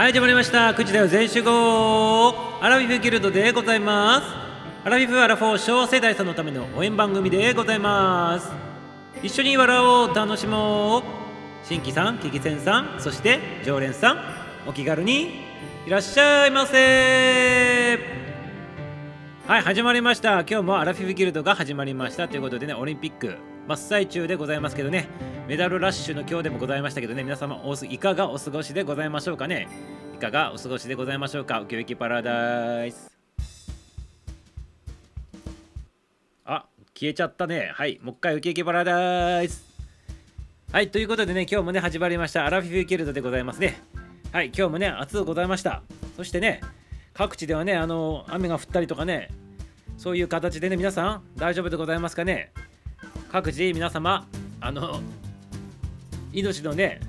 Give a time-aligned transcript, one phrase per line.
[0.00, 0.70] はい始まりました。
[0.70, 2.34] 9時だよ全集合。
[2.62, 4.26] アラフィフギルドでございます。
[4.82, 8.50] アラフィフアラフォー小世代さんのための応援番組でございます。
[9.22, 11.02] 一緒に笑おう楽しもう。
[11.64, 14.18] 新規さん危機戦さんそして常連さん
[14.66, 15.44] お気軽に
[15.86, 17.98] いらっしゃいませ。
[19.46, 20.40] はい始まりました。
[20.48, 22.26] 今日もアラフィフギルドが始まりました。
[22.26, 23.36] ということでねオリンピック
[23.68, 25.08] 真っ最中でございますけどね。
[25.50, 27.24] メダルラッシュの今日でもございましたけどね。
[27.24, 29.66] 皆様おいかがお過ごしでございましょうかね。
[30.14, 31.58] いかがお過ごしでございましょうか。
[31.58, 33.10] ウキウキパラダイス。
[36.44, 37.72] あ消えちゃったね。
[37.74, 39.64] はいもう一回ウキウキパラダイス。
[40.70, 42.46] はいということでね今日もね始まりました。
[42.46, 43.82] アラフィフギルドでございますね。
[44.30, 45.82] はい今日もね暑うございました。
[46.16, 46.60] そしてね
[47.12, 49.30] 各地ではねあの雨が降ったりとかね
[49.98, 52.52] そういう形でね皆さん大丈夫でございますかね。
[53.32, 54.28] 各自皆様
[54.60, 55.00] あの
[56.32, 57.00] 命のね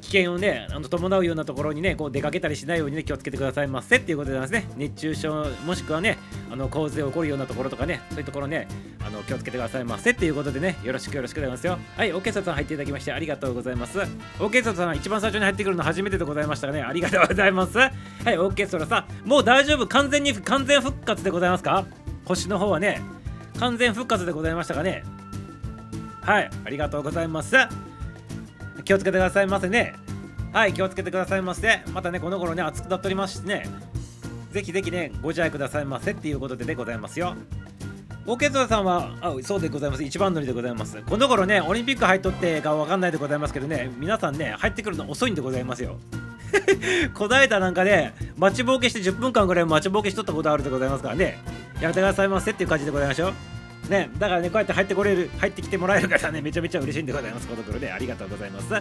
[0.00, 4.66] 危険をねあの伴うようなところにねこう出かけたりしないようにね気をつけてくださいませっていうことでなんですね。
[4.76, 6.16] 熱中症もしくはね
[6.50, 8.68] あの洪水起こるようなところとかねそういうところね
[9.06, 11.78] あの気をつけてくださいませっていうことでねよろしくよろしくでございますよ。
[11.94, 13.98] はいオーケーサさん入っていただきましてありがとうございます。
[13.98, 17.76] オーケーサさん一番最初に入ってくるの初めてでございましたねありがとうございます。
[17.76, 17.90] は
[18.30, 21.84] いオーケーソラさんもう大丈夫完全に完全復活でございますか？
[22.24, 23.02] 星の方はね
[23.58, 25.04] 完全復活でございましたかね。
[26.22, 27.56] はいありがとうございます。
[28.84, 29.94] 気をつけてくださいませね。
[30.52, 31.82] はい気をつけてくださいませ。
[31.92, 33.66] またねこの頃ね暑くなっておりますしね。
[34.52, 37.34] ぜひぜひねご自愛くださいませっていうことででございますよ。
[38.26, 40.02] オーケーゾーさんはあそうでございます。
[40.02, 41.00] 一番乗りでございます。
[41.02, 45.96] この頃ねオリンピック入っとってかわかんないでございますけどね皆さんね入ってくるの遅いんでございますよ。
[47.14, 51.38] こないだなんかね待ちぼうけして10分間ぐらい待ちぼうけしとったことあるでございますからね。
[51.80, 53.57] やめてくださいませっていう感じでございましょう。
[53.88, 57.48] ね、だからね、こうやって入ってこれる、入ってきてもらえる方ね、めちゃめちゃ嬉しいんでございます。
[57.48, 58.72] このところで、ありがとうございます。
[58.72, 58.80] は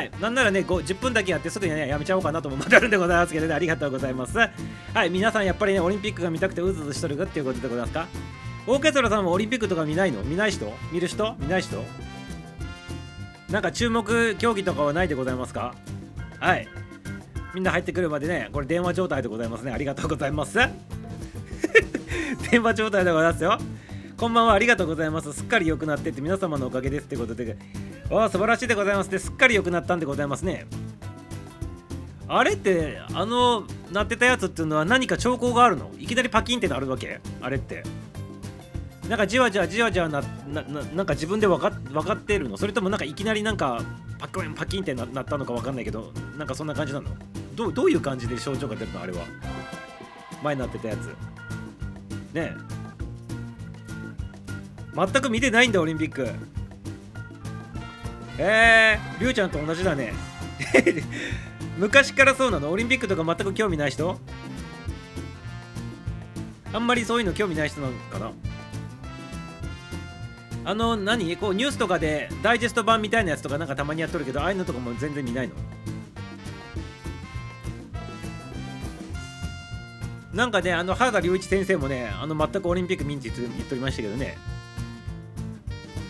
[0.00, 4.36] い、なんならね、10分だけやって、すぐにね、やめちゃおうかなともまたあるんでございますけどね、ありがとうございます。
[4.38, 4.48] は
[5.04, 8.06] い、皆さんやっぱりね、オリンピックが見たくてうずうずしとるかっていうことでございますか？
[8.66, 10.22] オーケストラさんもオリンピックとか見ないの？
[10.22, 10.72] 見ない人？
[10.92, 11.34] 見る人？
[11.38, 11.82] 見ない人？
[13.50, 15.74] なんか注目競技とかはないでございますか？
[16.38, 16.68] はい。
[17.54, 19.72] みんな入ってくるまでね、これ電話状態でございますね。
[19.72, 20.58] ありがとうございます。
[22.50, 23.58] 電話状態でございますよ。
[24.22, 25.32] こんばんは、ありがとうございます。
[25.32, 27.56] すっかり良くなってって皆様のおかげですってことで、
[28.08, 30.64] わあ、素晴らしいでございますって、すっかり良くなったんでございますね。
[32.28, 35.90] あれって、あの、なってたやつっていうのは何か兆候があるの？
[35.98, 37.18] いきなりパキンってなるわけ？
[37.40, 37.82] あれって。
[39.08, 42.56] なんかじわじわじわじわな、な、ななんか自分で分か分かってるの？
[42.56, 43.82] それともなんかいきなりなんか
[44.20, 47.10] パキンパキンってなったのか分かんないけど、なんかそんな感じなの？
[47.56, 49.02] どうどういう感じで症状が出るの？
[49.02, 49.24] あれは。
[50.44, 51.06] 前なってたやつ。
[52.32, 52.81] ねえ。
[54.94, 56.28] 全く見てないんだオリンピック。
[58.38, 60.12] えー、りゅうちゃんと同じだね。
[61.78, 62.70] 昔からそうなの？
[62.70, 64.18] オリンピックとか全く興味ない人？
[66.72, 68.32] あんまりそういうの興味ない人なのかな？
[70.64, 71.36] あの何？
[71.36, 75.54] こうニュースとかでダイジェスト版みたいなやつとかなんかたまにやっとるけどああいうのとかも全然見ないの？
[80.32, 84.38] なんかねあの原田隆一先生もねあの全くオリンピック見んって言っておりましたけどね。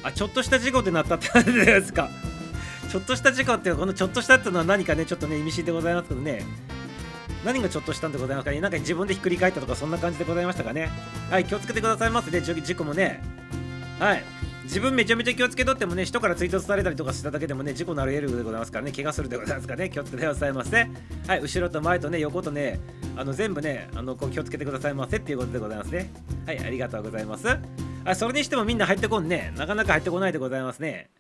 [0.02, 2.08] あちょっとした事故ってなったって感じですか。
[2.90, 6.44] ちょっとした事故っていうこのちょっとしたっていうのは何かねちょっとね意味深でございますけどね。
[7.44, 8.60] 何がちょっとしたんでございますかね。
[8.60, 10.90] なんか自分でひっくり返ったとかそんな感じでございましたかね。
[11.30, 12.40] はい気をつけてくださいませね。
[12.40, 13.22] 事故もね。
[13.98, 14.24] はい。
[14.64, 18.92] 自分めちゃめちゃ気をつけとってもね人から追突されたりとかしただけでもね事故なる得るでございますからね。
[18.92, 19.90] 怪我するでございますからね。
[19.90, 20.88] 気をつけてくださいませ。
[21.26, 22.78] はい後ろと前とね横とね
[23.16, 26.10] あの全部ねあのこう気をつけてくださいませっていうことでございますね。
[26.46, 27.46] はいありがとうございます。
[28.04, 29.52] あそれにしてもみんな入ってこんね。
[29.56, 31.10] なかなか入ってこないでございますね。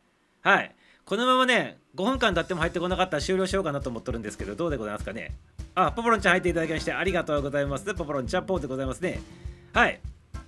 [0.40, 0.74] はい。
[1.04, 5.32] このままね5分間経っても入ってこなかったら終了しようかなと思っとるんですけどどうでございますかね。
[5.74, 7.94] あポポロンちゃん入っていただきましてありがとうございます。
[7.94, 9.20] ポポロンちゃんポーでございますね。
[9.72, 10.00] はい。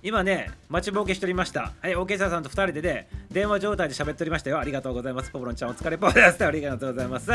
[0.05, 1.73] 今ね、待ちぼうけしておりました。
[1.81, 4.59] はい、オーケーサーさんと2人でね、電話状態で喋っておりましたよ。
[4.59, 5.31] ありがとうございます。
[5.31, 6.45] ポポロンちゃん、お疲れポーです。
[6.45, 7.31] ありがとうございます。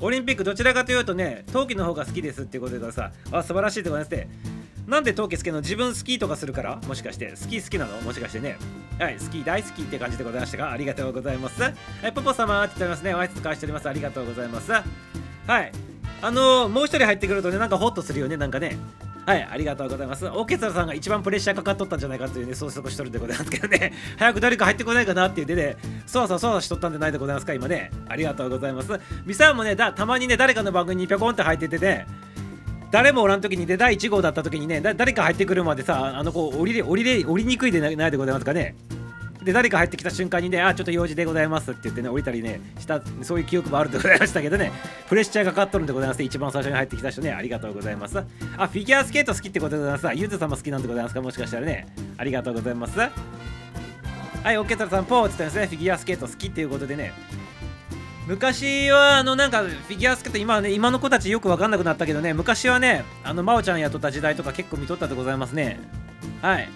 [0.00, 4.30] オリンピックどちらかというとね、冬季の方が好きですっていうことでさ、あ、素晴らしいでございますね。
[4.86, 5.60] なんで冬季好きなの？
[5.60, 6.76] 自分スキーとかするから？
[6.88, 8.00] もしかしてスキー好きなの？
[8.00, 8.56] もしかしてね
[8.98, 14.82] はいスキー大好きって感じでございましたがありがとうございますはいポポ様って言っておりますね挨拶返しておりますありがとうございますは
[15.60, 15.72] い
[16.22, 18.78] あのー、もう一人入ってくるとねなんかホッとするよねなんかね
[19.26, 20.24] はい、ありがとうございます。
[20.24, 25.76] オーケストラさんが一番プレッシャーかかっとったんじゃないかというね、そうそしとるんでございますけどね、 早く誰か入ってこないかなっていうでね、
[26.06, 27.90] そわそわそわしとったんじゃないでございますか、今ね。
[28.08, 28.92] ありがとうございます。
[29.24, 32.06] ミサもねだ、たまにね、誰かの番組にぴょこんって入っててね、
[32.92, 38.76] 誰もおらん時にで第1号だった時にね、誰か入ってくるまでさ、あの子降りれ降りれ降りにくいでないでございますかね？
[39.46, 44.72] で誰か入ってきた瞬間にねあちょっと用事でございますって言ってね降りたりねしたそういう記憶もあるでございましたけどね
[45.08, 47.32] プレッシャーがかかっとるんでございます一番最初に入ってきた人ね。
[47.32, 48.18] ありがとうございます。
[48.18, 48.22] あ
[48.66, 50.16] フィギュアスケート好きってことでございます。
[50.16, 51.22] ゆずさんも好きなんでございますか？
[51.22, 51.86] もしかしたらね。
[52.18, 52.98] ありがとうございます。
[52.98, 55.76] はいオッケータさんポーって言ったんですね。
[55.76, 57.12] フィギュアスケート好きっていうことでね。
[58.26, 62.34] 昔はあのなんかフィギュアスケート今ね今の子たちよく分かんなくなったけどね。
[62.34, 65.78] 昔はねあの真央ちゃんやっとった時代とか結構見とったでございますね。
[66.42, 66.68] はい。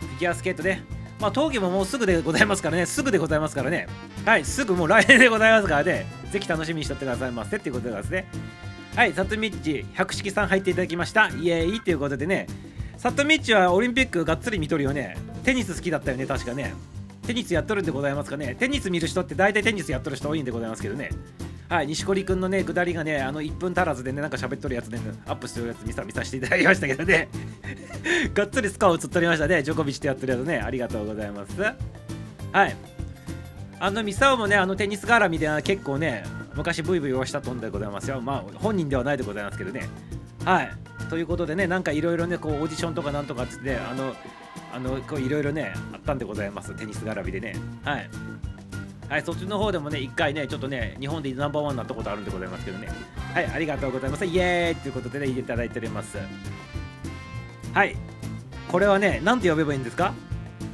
[0.00, 0.80] フィギュアスケートで
[1.20, 2.86] まあ冬季ももうすぐでございますからね。
[2.86, 3.86] すぐでございますからね。
[4.24, 6.06] はいすぐもう来年でございますからね。
[6.30, 7.56] ぜひ楽しみにしとってくださいませ。
[7.56, 8.26] っていうことでございますね。
[8.94, 11.28] はいサトミッチ百式さん入っていただきました。
[11.28, 11.78] イエーイ。
[11.78, 12.46] っていうことでね。
[12.98, 15.16] サトミッチはオリンピックがっつり見とるよね。
[15.44, 16.26] テニス好きだったよね。
[16.26, 16.74] 確かね。
[17.26, 18.54] テニスやっとるんでございますかね。
[18.58, 21.10] テニス見る人って大体テニスやっとる人多いんでございますけどね。
[21.68, 27.28] はい錦織くんのね下りがねあの1分足らずでねなんか喋っとるやつで、ね、アップしてるやつ見さ見させていただきましたけどね。
[28.34, 29.62] がっつりスコア映っとりましたね。
[29.62, 30.58] ジョコビッチとやってるやつね。
[30.58, 31.60] ありがとうございます。
[31.60, 32.76] はい。
[33.78, 36.24] あのミサオもねあのテニス絡みで結構ね
[36.54, 38.20] 昔ブイブイをしたとんでございますよ。
[38.20, 39.88] まあ本人ではないでございますけどね。
[40.44, 40.70] はい。
[41.10, 44.14] ということでねなんかいろいろねこうオーディションとかなんとかっつってあの
[44.72, 46.74] あのこういろいろねあったんでございます。
[46.76, 47.56] テニス絡みでね。
[47.84, 48.08] はい。
[49.08, 52.88] はいそっちの方でもね一回ねちょっとね日本でナンバーワンになったことあるんでございますけどね。
[53.32, 54.24] はいありがとうございます。
[54.24, 56.18] イエーイということでね入れていただいております。
[57.72, 57.96] はい
[58.68, 60.12] これはね何て呼べばいいんですか？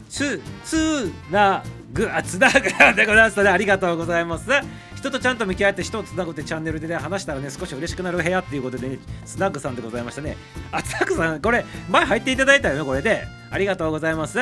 [0.09, 1.63] つつな
[1.93, 2.61] ぐあつなぐ
[2.97, 3.43] でございます。
[3.43, 4.49] ねありがとうございます。
[4.97, 10.37] 人とちゃんと向き合って人をつなぐってチャンネルでね話したらね少し嬉しくなる部屋っていうことでねスナックさんでございましたね。
[10.71, 13.27] あスナックさんこれ前入っていただいたよねこれで。
[13.51, 14.39] ありがとうございます。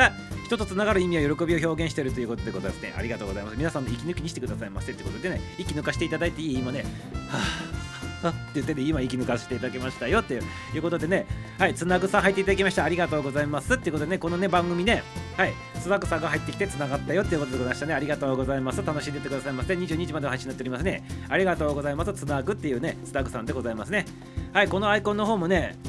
[0.51, 6.83] 人とつながる意味や喜びを表現しているということでございますねありがとうございます皆さんの息抜きにしてくださいませってことでね息抜かしていただいていい今ね
[7.31, 10.35] はぁって言ってね、今息抜かせていただきましたよって
[10.75, 11.25] いうことでね、
[11.57, 12.83] はい、つなぐさん入っていただきました。
[12.83, 15.01] ありがとうございますっていうことでね、このね、番組ね、
[15.37, 17.95] はい、つなぐさんが入ってきてつながったよっていうことでございましたね。
[17.95, 18.85] ありがとうございます。
[18.85, 19.73] 楽しんでってくださいませ。
[19.73, 21.03] 22時まで配信になっておりますね。
[21.29, 22.13] ありがとうございます。
[22.13, 24.05] つなぐっていうね、つなぐさんでございますね。
[24.53, 25.79] はい、このアイコンの方もね、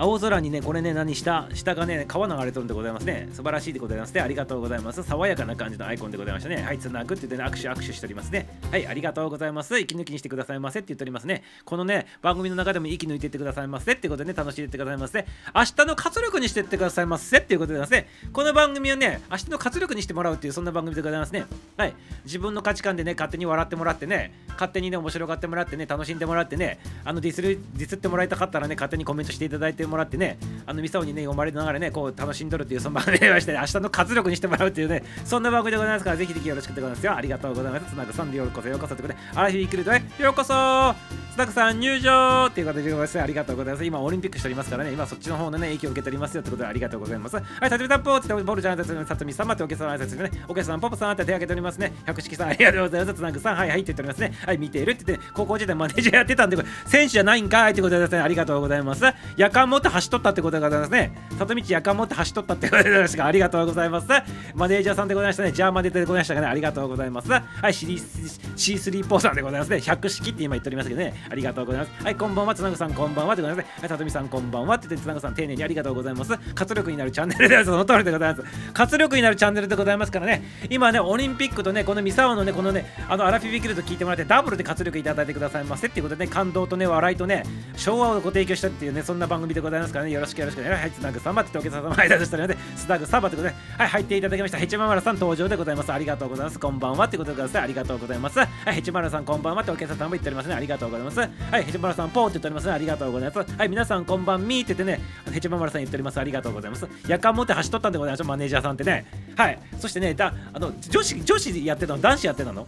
[0.00, 3.28] 青空にね、これね、何下、下がね、川流れとるんでございますね。
[3.34, 4.22] 素晴らしいでございますね。
[4.22, 5.02] ありがとうございます。
[5.02, 6.62] 爽やかな感じのアイコンでございましたね。
[6.62, 8.48] はい、つなぐって言ってね、握手握手しておりますね。
[8.70, 9.78] はい、ありがとうございます。
[9.78, 11.42] 息抜きにしてくださいませって言っておりますね。
[11.66, 15.26] このね、番組の中でも息抜いてってくださいませってことでね、楽しんでってくださいませ。
[15.54, 21.44] 明日の活力にしてってくださいませっていうことでですね、この番組をね、明日の活力にしてもらうっていう、そんな番組でございますね。
[21.76, 21.94] はい、
[22.24, 37.14] 自分の価値観でね、勝手に笑ってもらってね、勝手にね、面白がってもらってね、楽しんでもらってね、あのディスる、ディスってもらいたかったらね、勝手にコメントしていただいてもらってね、あのミサオにね読まれながらねこう楽しんどるっていうその番組でまして、ね、明日の活力にしてもらうっていうねそんな番組でございますからぜひぜひよろしくでございますよ。
[37.16, 37.86] ありがとうございます。
[37.86, 40.94] つなぐさんでようこそようこそということでアラフィークルートへようこそ。
[41.30, 43.20] つなぐさん入場っていう形でございます。
[43.20, 43.84] ありがとうございます。
[43.84, 47.36] 今オリンピックしておりますからね今そっちの方のね影響を受けておりますよってことでありがとうございます。
[47.36, 50.30] はいたてみたっぽーってボルちゃんたちのさとみ様っておけさん挨拶でね。
[50.48, 51.92] おけさんポップさんって手挙げておりますね。
[52.06, 53.14] 百式さんありがとうございます。
[53.14, 54.32] つなぐさんはいはいって言っておりますね。
[54.44, 56.56] はい見ているって言って、ね、高校時代マネージャーやってたんで
[56.86, 58.12] 選手じゃないんかいってことでです。
[58.12, 59.04] ねありがとうございます。
[59.36, 61.12] 夜間持って走っとったってことでございますね。
[61.38, 64.06] 里道夜間持って走っとったってことでございますがありがとうございます。
[64.54, 65.52] マネージャーさんでございましたね。
[65.52, 67.30] ジャーマネでございましたがねありがとうございます。
[67.30, 67.42] はい
[67.72, 69.76] C3 ポーさんでございますね。
[69.78, 71.14] 100式って今言っておりますけどね。
[71.30, 72.04] ありがとうございます。
[72.04, 73.66] はいこんばんはつなぐさんこんばんはでございます。
[73.80, 76.32] はい里見さんこんばんはって言ってつなぐさん丁寧にありがとうございます。
[76.54, 78.72] 活力になるチャンネルでその通りでございます。
[78.72, 80.42] 活力になるチャンネルでございますからね。
[80.68, 87.44] 今ねオリンピックとねこのミサオのねこのねあのアラフィビキルと聞いてもらってダブルで活力いただいてくださいませっていうことでね感動とね笑いとね
[87.76, 89.69] 昭和をご提供したっていうねそんな番組でございます。
[89.70, 90.10] ございますからね。
[90.10, 94.58] よろしくよろしくねはいつなぐさんまっておけさま間でしたのでスタグサバということではい入っていただきました。
[94.58, 95.92] ヘチママラさん登場でございます。
[95.92, 96.58] ありがとうございます。
[96.58, 97.62] こんばんはってことでござい。
[97.62, 98.38] ありがとうございます。
[98.38, 100.48] はいヘチマラさんこんばんはっておけさんも言っております。
[100.48, 101.18] ねありがとうございます。
[101.18, 102.66] はいヘチマラさんポーって言っております。
[102.66, 103.56] ねありがとうございます。
[103.56, 106.18] はい皆さんこんばんみーって言ってねヘチママラさん言っております。
[106.18, 106.88] ありがとうございます。
[107.06, 108.24] 夜間持って走っとったんでございます。
[108.24, 109.06] マネージャーさんってね。
[109.36, 112.00] はいそしてねだあの女子女子やってたの？
[112.00, 112.66] 男子やってたの？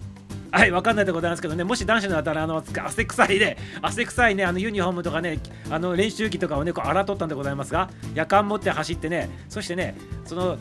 [0.52, 5.38] はい、わかんないでございますけどね、もし男子のだったら、あの、汗臭いで、汗臭いね、あの、ユニフォームとかね、
[5.71, 10.59] あの、練習着とかをね、こう、洗っとったんでございますが、夜間持って走ってね、そしてね、その、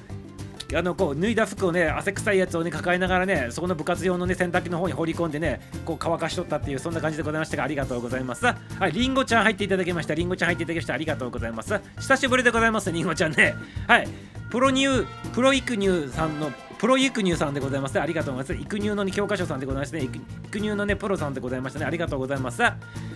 [0.73, 8.45] あのこう脱いだ服をね汗臭いやつをね抱えながらねそこの部活用のね洗濯機の方に放り込んでねこう乾かしとったっていうそんな感じでございましたがありがとうございます。
[8.45, 8.55] は
[8.87, 10.13] いりんごちゃん入っていただきました。
[10.13, 10.93] りんごちゃん入っていただきました。
[10.93, 11.77] ありがとうございます。
[11.99, 13.53] 久しぶりでございますりんごちゃんね。
[13.87, 14.07] はい
[14.49, 18.65] プロニュープロイクニューさんのプロイクニューさんでございます、ありがとうございます。
[18.65, 20.01] イクニューの、ね、教科書さんでございますね。
[20.01, 21.85] イクイクニューのね、プロさんでございましたね。
[21.85, 22.63] ありがとうございます。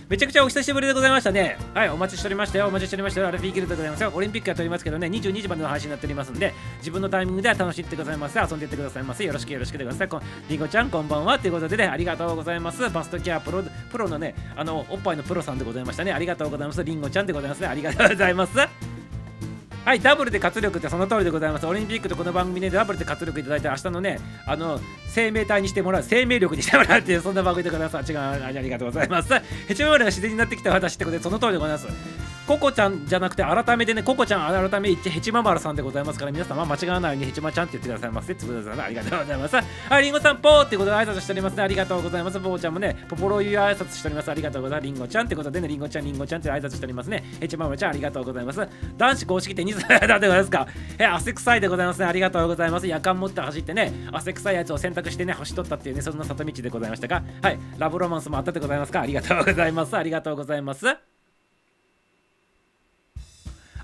[0.08, 1.58] めちゃくちゃお久しぶりでございましたね。
[1.74, 2.68] はい、お待ちしておりましたよ。
[2.68, 3.26] お待ちしておりましたよ。
[3.26, 4.12] アルフィーギルでございますよ。
[4.14, 8.38] オリンピックやっておりますけどね、22時までの配信になっておりますんで、自分のタイミングで楽しんでくださいませ。
[8.38, 9.24] 遊んでいってくださいませ。
[9.24, 10.26] よろしくよろしくでございます。
[10.48, 11.36] りんごちゃん、こんばんは。
[11.36, 12.88] ということでね、ありがとうございます。
[12.88, 16.12] バストケアプロプロのね、あの、おっぱいのプロさんでございましたね。
[16.12, 16.84] ありがとうございます。
[16.84, 17.66] りんごちゃんでございますね。
[17.66, 18.95] ありがとうございます。
[19.86, 21.66] はい、ダブルで活力ってその通りでございます。
[21.66, 28.12] オリンピックとこの番組でダブルで活力いただいて、明日のね、あの、生命体にしてもらう、生命力にしてもらうっていう、そんな番組でございます。
[28.12, 29.32] 違う、ありがとうございます。
[29.68, 32.35] ヘチマ丸が自然になってきた私ってことで、その通りでございます。
[32.46, 38.32] ココちゃんじゃなくて、改めてね、ココちゃん、改めてヘチマ丸さんでございますから、皆様間違わないようにヘチマちゃんって言ってくださいませ。
[38.32, 39.56] ってことでありがとうございます。
[39.56, 41.62] はい、リンゴさん、ポーってことで挨拶しておりますね。
[41.62, 42.38] ありがとうございます。
[42.38, 44.30] ポーちゃんもね、ポポロユ挨拶しております。
[44.30, 44.86] ありがとうございます。
[44.86, 47.24] リンゴちゃんってことでね、リンゴちゃん、リンゴちゃんって挨拶しておりますね。
[47.40, 48.68] ヘチマ丸ちゃん、ありがとうございます。
[48.96, 50.66] 男子公式テニスだってございますか？
[50.98, 52.06] え、汗臭いでございますね。
[52.06, 52.86] ありがとうございます。
[52.86, 59.00] 夜間持って走ってね、汗臭いやつを選択してね、走っとったっていうね、そんな里道でございましたが、はい、ラブロマンスもあったでございますか？
[59.00, 59.96] ありがとうございます。
[59.96, 61.15] ありがとうございます。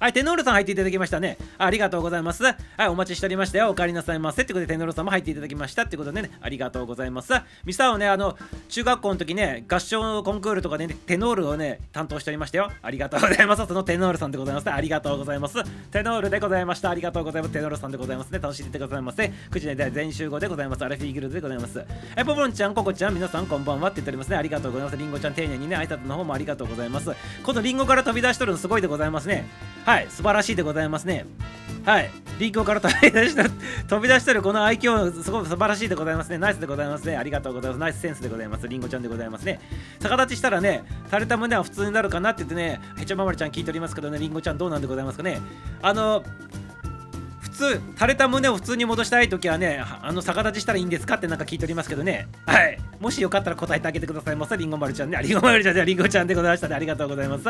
[0.03, 1.39] はい、テノールさん入っていただきましたね。
[1.59, 2.43] ありがとうございます。
[2.43, 3.71] はい、お待ちしておりましたよ。
[3.71, 4.43] お帰りなさいませ。
[4.43, 7.33] ってことで、テノールさんも入っていただきましたってことでね、ありがとうございます。
[7.65, 8.37] ミサをね、あの、
[8.69, 12.73] 中学校の時ね、合唱コンクールとかでね、テノールをね、担当しておりましたよ。
[12.83, 13.65] ありがとうございます。
[13.65, 14.73] そのテノールさんでございます。
[14.73, 15.63] ありがとうございます。
[15.93, 16.91] テノールでございました。
[16.91, 17.55] ありがとうございます。
[17.55, 18.41] テノールさんでございますね。
[18.41, 19.33] 楽しんでてくださいませ。
[19.53, 20.85] 9時で全集合でございます。
[20.85, 21.81] アレフィーギルドでございます。
[22.17, 24.37] え、ポポンちゃん、ココちゃん、皆さんこんばんはって言っておりますね。
[24.37, 24.97] ありがとうございます。
[24.97, 27.13] リンゴちゃん、丁寧にね、挨拶の方もありがとうございます。
[27.45, 29.47] このリンゴから飛び出しとるのすごいでございますね。
[29.85, 31.05] はい、はい素晴らしいでございます。
[31.05, 31.27] ね。
[31.85, 32.11] はい。
[32.39, 33.45] リンクから飛び出した、
[33.87, 36.39] 飛び出してるこの愛嬌、すごく素晴らしいでございますね。
[36.39, 37.19] ナイスでございますね。
[37.19, 37.79] ありがとうございます。
[37.79, 38.67] ナイスセンスでございます。
[38.67, 39.61] リンゴちゃんでございますね。
[40.01, 45.43] 逆立ちしたらね、垂れた胸は普通になるかなって言ってね、へちゃままりちゃん聞いておりますけどね、リンゴちゃんどうなんでございますかね。
[45.83, 46.25] あの、
[47.63, 57.45] 通垂れた胸を普通に戻したい時はねあの逆立ちしたらいいんですかってなんか聞いておりますけどねはいもしよかったら答えてあげてくださいませりんご丸ちゃんねりんご丸ちゃんでりんごちゃんでございましたねありがとうございます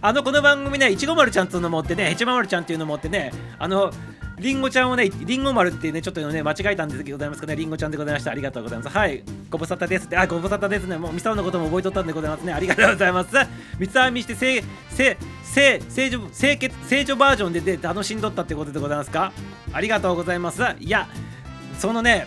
[0.00, 3.90] あのこの番組ねいちご丸ちゃんっていうのもってねへちま丸ちゃんっていうのもってねあの
[4.38, 8.32] りんごちゃんをね、りんご丸ってね、ちょっとね、間違えたんですけどございますけどね、りんごちゃんでございました。
[8.32, 8.94] ありがとうございます。
[8.94, 10.16] はい、ご無沙汰ですって。
[10.18, 10.98] あ、ご無沙汰ですね。
[10.98, 12.52] もう、ミサオのことも覚えとったんでございますね。
[12.52, 13.30] ありがとうございます。
[13.78, 15.16] 三つ編みして、せ、せ、
[15.56, 19.32] せ、正常、清潔、正常バージョンでで楽しんどったってことでございますか？
[19.72, 20.62] ありがとうございます。
[20.80, 21.08] いや、
[21.78, 22.26] そのね、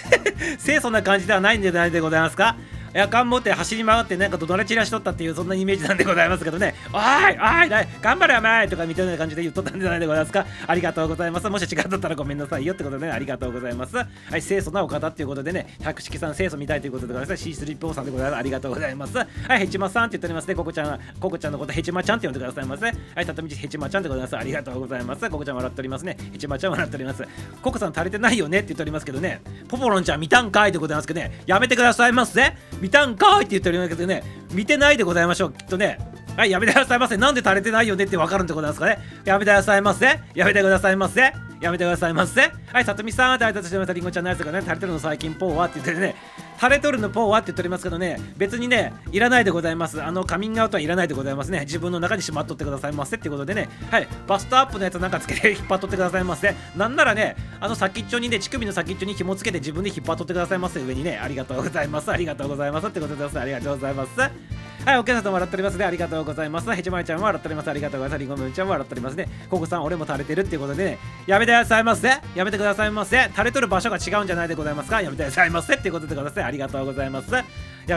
[0.62, 2.56] 清楚な感じではないんじゃないでございますか？
[2.98, 6.74] 夜間持って走り回ってなんかどら散らしとったっていうそんなイメージなんでございますけどね。
[6.92, 10.44] おいおい頑張れお前とかみたいな感じで言っとったんじゃないでございますか。
[10.66, 11.48] ありがとうございます。
[11.48, 13.96] もし違っとったらごめんなさいよってことでねありがとうございます。
[13.96, 14.04] は
[14.36, 17.48] い清楚なお方っていうことでね百式さん清楚みたいということでございます。
[17.48, 19.16] C3PO さんでございますありがとうございます。
[19.16, 19.26] はい
[19.60, 20.56] ヘチマさんって言っておりますね。
[20.56, 24.36] ココちゃんココちゃんのことヘチマちゃんって呼んでくださいませはいたたみちヘチマちゃんでございます。
[24.36, 25.30] ありがとうございます。
[25.30, 26.16] ココちゃん笑っておりますね。
[26.32, 27.22] ヘチマちゃん笑っております。
[27.62, 29.40] ココさん足りてないよねって言っておりますけどね。
[29.68, 31.42] ポポロンちゃん見たんかいでございますけどね。
[31.46, 32.54] やめてくださいませ。
[32.88, 35.98] 見たんかいって言ってるんだけどね見てないでございましょうきっとね。
[36.38, 37.16] はいやめてくださいませ。
[37.16, 39.00] なんで垂れてないよねってわかるんでございますかね。
[39.24, 40.20] やめてくださいませ。
[40.36, 41.32] やめてくださいませ。
[41.60, 42.52] やめてくださいませ。
[42.72, 46.14] はいさとみさんって挨拶してまたりんごちゃんのやつがね垂れてるの最近ポーはって言ってね。
[46.60, 48.20] 垂れとるのポーはって言っておりますけどね。
[48.36, 50.00] 別にねいらないでございます。
[50.00, 51.62] あのカミングアウトはいらないでございますね。
[51.62, 53.68] 自分の中にしまっとってくださいませってことでね。
[53.90, 56.54] はいバストアップのやつなんかつけて引っ張っとってくださいませ。
[56.76, 60.80] なんならねあの先っちょにね乳首の先っちょに紐つけて自分で引っ張っとってくださいませ。
[60.80, 62.12] 上にねありがとうございます。
[62.12, 62.86] ありがとうございます。
[62.86, 64.67] ってことでくださいありがとうございます。
[64.88, 65.84] はい、お客さんも笑っておりますね。
[65.84, 66.72] ありがとうございます。
[66.72, 67.68] ヘチマイちゃんも笑っております。
[67.68, 68.18] ありがとうございます。
[68.20, 69.28] リンゴムちゃんも笑っておりますね。
[69.50, 72.08] ココさん、俺も垂れてるっていうことでね、やめてくださいませ。
[72.34, 73.28] やめてくださいませ。
[73.32, 75.02] 垂れとる場所が違うんじゃないでございますか。
[75.02, 75.74] やめてくださいませ。
[75.74, 76.42] っていうことでございます。
[76.42, 77.30] ありがとうございます。
[77.34, 77.44] や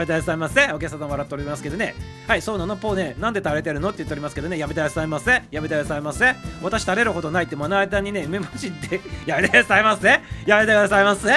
[0.00, 0.70] てくださいませ。
[0.70, 1.94] お客さんも笑っておりますけどね。
[2.28, 2.76] はい、そうなの？
[2.76, 4.58] ポーね、なんで垂れてるのって言っておりますけどね。
[4.58, 5.42] やめてくださいませ。
[5.50, 6.34] やめてくださいませ。
[6.60, 10.20] 私垂れるほどないって目の間にね、梅干しって やめてくださいませ。
[10.44, 11.30] やめてくださいませ。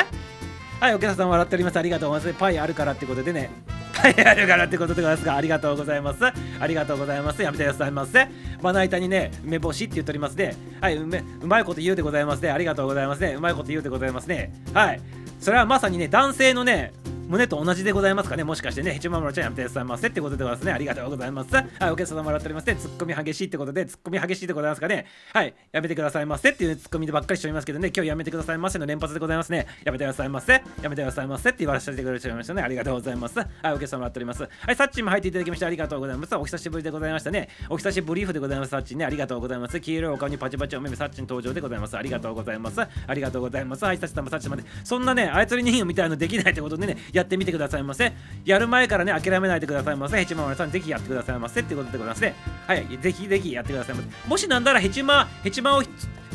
[0.82, 1.80] はい、お客さん笑っております。
[1.80, 2.40] ありがとうございます。
[2.42, 3.50] パイあるからってことでね。
[3.96, 6.20] はい、あるからってことでございますが、ありがとうございます。
[6.60, 7.42] ありがとうございます。
[7.42, 8.28] やめてくださいませ。
[8.62, 10.56] まな板にね、梅干しって言っておりますね。
[10.82, 12.52] はい、うめうまいこと言うでございますね。
[12.52, 13.34] ありがとうございますね。
[13.34, 14.54] うまいこと言うでございますね。
[14.74, 15.02] はい。
[15.40, 16.94] それはまさにね、男性のね、
[17.28, 18.44] 胸と同じでございますかね？
[18.44, 20.72] もしかしてね、ヘチマムロちゃんやめてくださいませってことでございますね。
[20.74, 21.56] ありがとうございます。
[21.56, 22.76] はい、お客様もらっておりますね。
[22.76, 25.08] ツッコミ激しいってことで、ツッコミ激しいでございますかね？
[25.34, 29.66] はい、やめてくださいませっていう、ツッコミでばっかりしておりますけどね、今日やめてくださいませの連発でございますね。
[29.84, 30.54] やめてくださいませ。
[30.54, 32.62] やめてくださいませって言わせてくれちゃいましたね。
[32.62, 33.40] ありがとうございます。
[33.40, 34.44] はい、お客様もらっております。
[34.44, 36.36] はい、サッチも入っていただきましてありがとうございます。
[36.36, 37.50] お久しぶりでございましたね。
[37.70, 38.70] お久しぶりでございます。
[38.70, 39.80] サッチね、ありがとうございます。
[39.80, 41.98] 黄色いお顔にパチパチお目目サッチの登場でございます。
[41.98, 42.82] ありがとうございます。
[42.82, 43.84] ありがとうございます。
[43.84, 44.64] はい、サッチさんもサッチまで。
[44.84, 48.12] そんなね、操り人形みたいのできないってことでね、やってみてくださいませ。
[48.44, 50.18] やる前からね、諦めないでくださいませ。
[50.18, 51.62] ヘチマ丸さん、ぜひやってくださいませ。
[51.62, 52.36] ってことでございますね。
[52.68, 54.30] はい、ぜひぜひやってくださいませ。
[54.30, 55.84] もしなんならヘチマ、ヘチマを、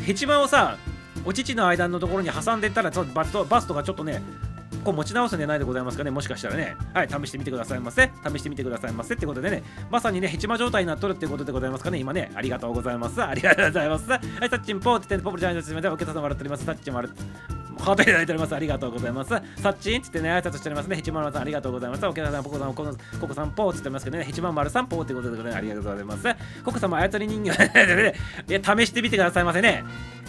[0.06, 0.76] ヘチマをさ、
[1.24, 4.22] お乳の間のところに挟んでいったら、バストバストがちょっとね、
[4.84, 6.10] こう持ち直すんじゃないでございますかね。
[6.10, 6.76] もしかしたらね。
[6.94, 8.10] はい、試してみてくださいませ。
[8.24, 9.14] 試してみてくださいませ。
[9.14, 11.98] ってことでね、まさにね、ヘチマ状態になっとるってことでございますかね。
[11.98, 13.22] 今ね、ありがとうございます。
[13.22, 14.10] ありがとうございます。
[14.10, 15.92] はい、タッチンポーって言って、ポプルちゃんにすみません。
[15.92, 16.64] お客様笑っております。
[16.64, 17.10] タッチンもある。
[17.80, 18.54] ハートいただいております。
[18.54, 19.30] ありがとうございます。
[19.56, 20.96] さっちんつってね、挨拶しておりますね。
[20.96, 22.06] ヘチママさん、ありがとうございます。
[22.06, 22.84] お客さん、ポコさん、コ
[23.26, 26.24] コさん、ポーつってますけどね、ヘチママルさん、ポーってことで、ね、ありがとうございます。
[26.64, 27.50] ココさんも操り人形
[28.48, 29.84] いや、試してみてくださいませね。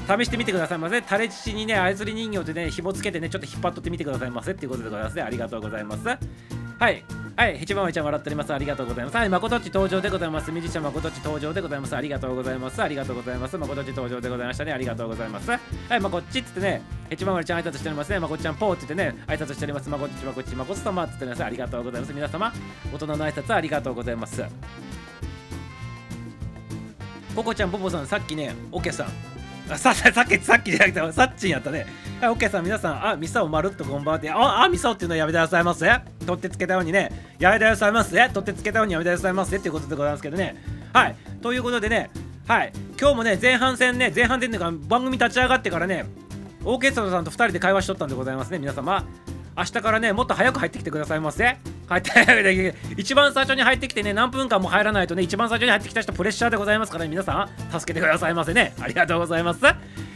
[0.07, 1.01] 試してみてくださいませ。
[1.01, 5.21] タレチにね、操り人形でね、紐つけてね、ちょっと引っ張っとってみてくださいませっていうことでございますね。
[5.21, 6.05] ありがとうございます。
[6.05, 7.03] はい。
[7.37, 8.53] はい、ヘチママちゃん笑っております。
[8.53, 9.17] ありがとうございます。
[9.17, 10.51] はい、まことっち登場でございます。
[10.51, 11.95] ミュージシャンまことっち登場でございます。
[11.95, 12.81] ありがとうございます。
[12.81, 13.57] ありがとうございます。
[13.57, 14.73] まことっち登場でございましたね。
[14.73, 15.49] ありがとうございます。
[15.49, 15.57] は
[15.95, 18.19] い、まこっちっつってね、ヘチママちゃん挨拶しておりますね。
[18.19, 19.89] まこっちゃんポーって言ってね、挨拶しております。
[19.89, 22.13] まこっちまこっちまこっち様っつってね、ありがとうございます。
[22.13, 22.53] 皆様、
[22.93, 24.43] 大人の挨拶ありがとうございます。
[27.35, 29.07] ココちゃん、ボボさん、さっきね、オケさん、
[29.71, 31.85] あささっきさっきじゃなくてさっちんやったね。
[32.19, 34.29] はいオッケーさん皆さんあミサをまるっとこんばんはって。
[34.29, 35.89] ああミサっていうのはやめてくださいませ
[36.25, 37.35] 取ってつけたようにね。
[37.39, 40.61] やめてくださいませ取ってつけたようにやめてくださいませっていうことでございますけどね。
[40.91, 41.15] はい。
[41.41, 42.09] ということでね。
[42.47, 42.73] はい。
[42.99, 46.05] 今日もね前半戦ね前半戦というか番組立ち上がってからね
[46.65, 49.05] オーケストラさんと2人で会話しとったんでございますね皆様。
[49.57, 51.57] 明日からねもっと早く入ってきてくださいませ。
[51.91, 58.73] 入って一番最初に入ってきてね何分間も入らないとね一番最初に入ってきた人プレッシャーでございますからね皆さん助けてくださいませね。
[58.79, 59.61] ありがとうございます。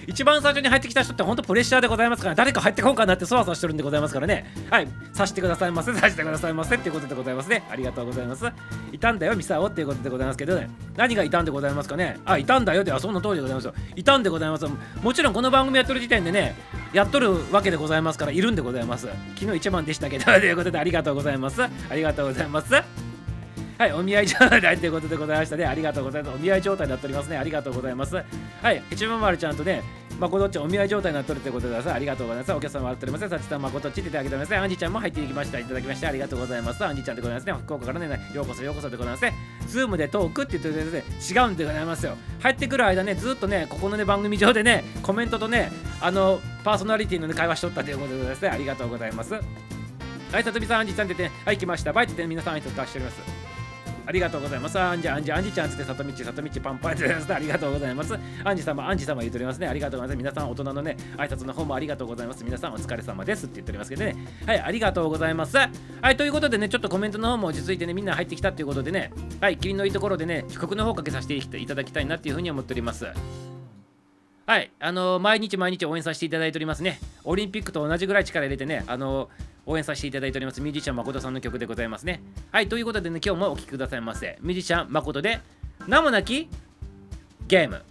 [0.07, 4.45] 一番最初に入ってきた人ってほんとプレッシャーでございますから、誰か入ってこんかなってそわそわしてるんでございますからね。
[4.69, 7.63] はいさしてくださいませさしてくださいませっていうことでございますね。
[7.71, 8.45] ありがとうございます。
[8.91, 10.69] いたんだよミサオっていうことでございますけどね。
[10.95, 12.19] 何がいたんでございますかね。
[12.23, 13.73] あいたんだよではその通りでございますよ。
[13.95, 14.65] いたんでございます。
[15.01, 16.55] もちろんこの番組やってる時点でね
[16.93, 19.07] やっとるわけでございますからいるんでございます。
[19.39, 21.64] 昨日一番でしたけどということでありがとうございます。
[21.89, 22.73] ありがとうございます
[23.77, 25.65] はい、お見合い状態ということでございましたね。
[25.65, 26.35] ありがとうございます。
[26.35, 27.37] お見合い状態になっておりますね。
[27.37, 28.15] ありがとうございます。
[28.15, 29.83] はい、一番丸ちゃんとね、
[30.17, 32.53] まこどっちお見合い状態になっとるということでありがとうございます。
[32.53, 33.29] お客様笑っております。
[33.29, 34.55] さちさんまことっちっていただきます。
[34.55, 35.59] アンジちゃんも入っていきました。
[35.59, 36.85] いただきましてありがとうございます。
[36.85, 37.53] アンジちゃんでございますね。
[37.53, 39.33] 福岡からね、ようこそようこそでございますね。
[39.67, 42.15] ズームでトークって言ってるですね、違うんでございますよ。
[42.39, 45.69] 入ってくる間ね、ずっとね、ここのね、番組上でね、コメントとね、
[45.99, 48.49] あの、パーソナリティの、ね、会話しとったということでございますね。
[48.49, 49.33] ありがとうございます。
[50.31, 51.93] はい、さとみさん、アンジちゃんって、はい、来ました。
[51.93, 53.55] バイって皆さん挨拶出しております。
[54.07, 54.79] ありがとうございます。
[54.79, 57.33] アンジー、アンジー、アンジーちゃんつって、さとみち、さとみち、パンパンってます。
[57.33, 58.13] ありがとうございます。
[58.43, 59.67] アンジー様、アンジー様言っておりますね。
[59.67, 60.23] ありがとうございます。
[60.23, 62.43] 皆さん、大人のね、挨拶の方もありがとうございます。
[62.43, 64.15] 皆さん、お疲れ様ですって言っておりますけどね。
[64.45, 65.57] はい、ありがとうございます。
[65.57, 65.71] は
[66.11, 69.11] い、ということでね、ちょっとコメントの方も落ち着いてね、みんな入ってきたということでね、
[69.41, 73.07] はい、霧のいいところでね、遅刻の方をかけさせていただきたいなっていうふうに思っております。
[74.45, 76.99] はい、あの、毎日毎日応援させていただいておりますね。
[77.23, 79.29] オリンピックと同じぐらい力入れてね、あの
[79.65, 82.21] 応援させていただいておりますミュージシャン誠さんの曲でございますね。
[82.51, 84.37] はい、ということでね、今日もお聴きくださいませ。
[84.41, 85.39] ミュージシャン誠で、
[85.87, 86.47] 名もなき
[87.47, 87.81] ゲーム。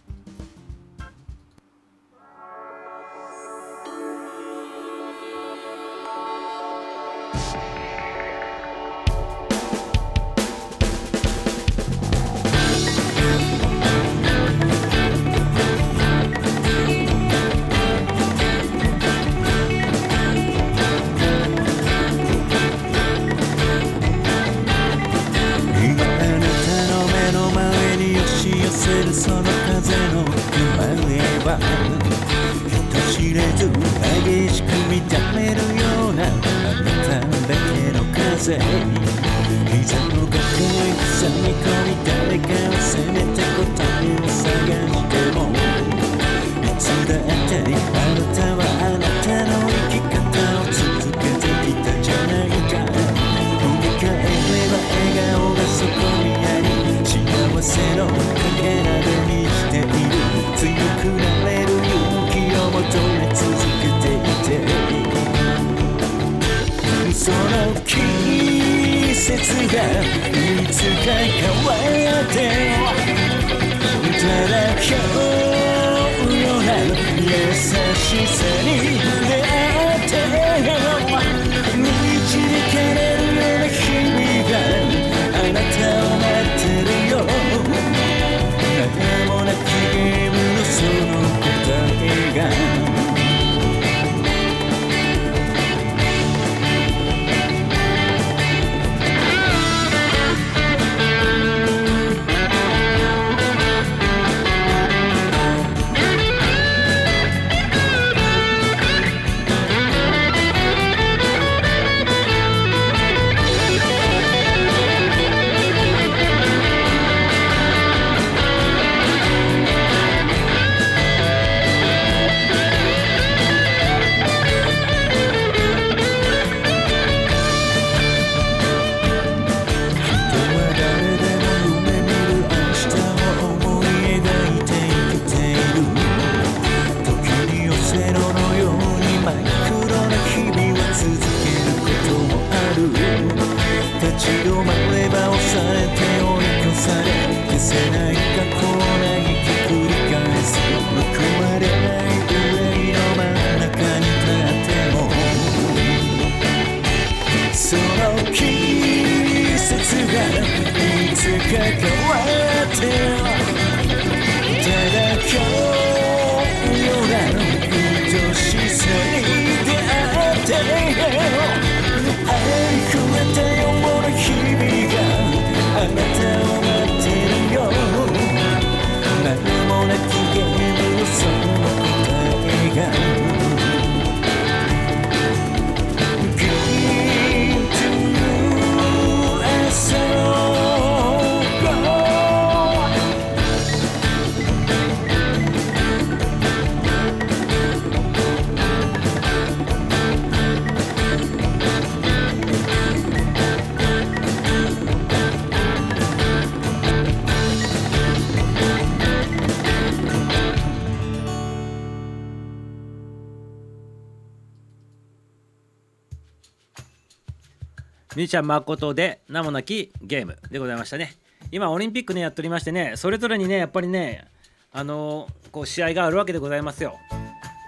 [218.24, 221.14] みーちゃん誠で名もなきゲームでございましたね。
[221.52, 224.24] 今オリンピックねやっておりましてねそれぞれにねやっぱりね
[224.72, 226.98] あのーこう試合があるわけでございますよ。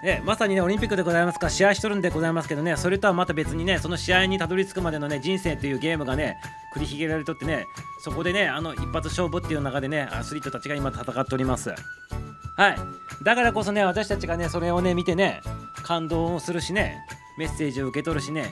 [0.03, 6.37] ね、まさにねオリンピックでございますか試合しとるんでございますけどねそれとはまた別にねその試合にたどり着くまでのね人生というゲームがね
[6.75, 7.65] 繰り広げられとってね
[8.03, 11.69] そこでねあの一発勝負っていう中でねアスリートたちが今戦っております。
[11.69, 12.77] はい。
[13.23, 15.41] だからこそね私たちがねそれをね見てね
[15.83, 16.97] 感動をするしね
[17.37, 18.51] メッセージを受け取るしね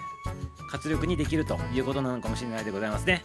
[0.69, 3.23] 活力にできるということなのかもしれないでございますね。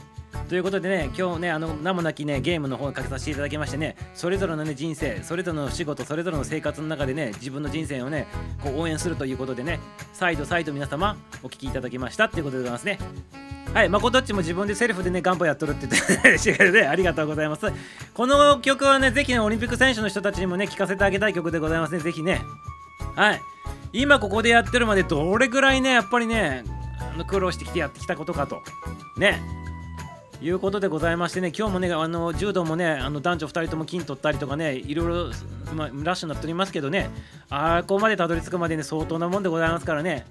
[0.49, 8.27] ということでね、今日ね、あの名もなきね、ゲームの方をかけさせていただきましてね、それぞれのね、人生、それぞれの仕事、それぞれの生活の中でね、自分の人生をね、
[8.63, 9.81] こう応援するということでね、
[10.13, 12.99] 再度再度皆様、お聞きいただきましたっていうことでございますね。
[13.75, 17.67] はい、まことっちも自分でセルフでね、ガンボやっとるって言ってしてくれて、ありがとうございます。
[18.15, 22.41] この曲はね、ぜひね、オリンピック選手の人たちにもね、聴かせてあげたい曲でございますね、ぜひね。
[23.15, 23.41] はい。
[23.93, 26.65] 今ここでやってるまでどれぐらいね、やっぱりね、
[27.13, 28.63] あの苦労してきてやってきたことかと。
[29.17, 29.41] ね。
[30.43, 37.11] いうことでございましてね、今日もね、あの柔道もね、あの男女2人とも金取ったりとかね、いろいろ、ま、ラッシュになっておりますけどね、
[37.51, 40.27] あここまでたどり着くまでね、相当なもんでございますからね。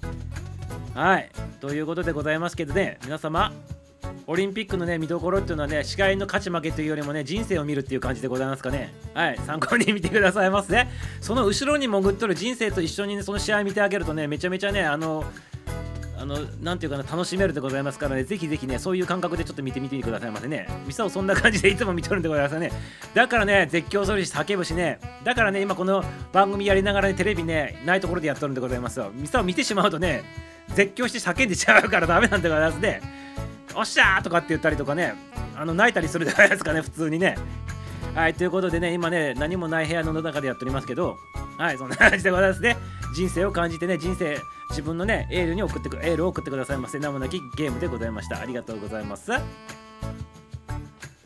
[0.94, 1.30] はい。
[1.60, 3.52] ということでございますけどね、皆様、
[4.26, 8.92] オリンピックのね、見どころっていうのはね、視界の勝ち負けというよりもね、人生を見るっていう感じでございますかね。
[9.14, 9.38] はい。
[9.46, 10.88] 参考に見てくださいますね。
[11.20, 15.24] その後ろに潜っとる人生と一緒にね、その試合見てあげるとね、めちゃめちゃね、あの、
[16.16, 20.68] あの、なんていうかな、楽しめるでございますからね、ぜひぜひね、そういう感覚でちょっと見てみてくださいませね。
[20.86, 22.70] ミサオそんな感じでいつも見とるんでございますね。
[23.14, 29.10] だからね、絶叫するし、叫ぶしね、だからね、今この番組やりながらね、テレビね、ないところでやっとるんでございますよ。
[29.14, 30.22] ミサオ見てしまうとね、
[30.74, 33.00] 絶叫して叫んでしまうからダメなんでございますね。
[33.74, 35.14] おっしゃーとかって言ったりとかね、
[35.56, 37.36] あの泣いたりするじゃないですかね、普通にね。
[38.14, 41.16] はい、ということでね、今ね、何もない部屋の中でやっておりますけど、
[41.58, 42.76] はい、そんな感じでございますね。
[43.14, 46.98] 人生を感じてね、人生、自分のね、エールに送ってく、エールを送ってくださいませ。
[46.98, 48.40] 名もなきゲームでございました。
[48.40, 49.30] ありがとうございます。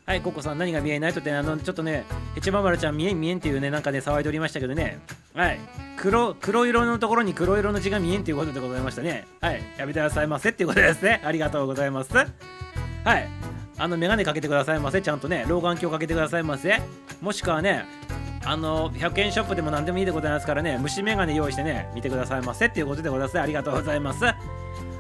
[0.07, 4.99] はい、ココさん、何が見えないとって、あの、ちょっとね、ヘチママルちゃん、見えん見えんっていうね、なんかね、騒いでおりましたけどね、
[5.33, 5.59] はい、
[5.97, 9.27] 黒、黒色のところに黒色の字が見えんっていうことでございましたね。
[9.41, 11.23] はい、やめてくださいませっていうことですね。
[11.25, 12.15] ありがとうございます。
[12.15, 12.27] はい、
[13.79, 15.01] あの、メガネかけてくださいませ。
[15.01, 16.83] ちゃんとね、老眼鏡かけてくださいませ。
[17.23, 17.87] もしくはね、
[18.45, 23.41] あの、100円ショップでも何でもいいでございますからね、虫眼鏡用意してね、見てくださいませっていうことでございます。
[23.41, 24.23] ありがとうございます。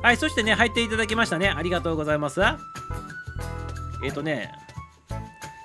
[0.02, 1.50] はい、そしてね、入っていただきましたね。
[1.50, 2.40] ありがとうございます。
[4.02, 4.63] えっ、とね、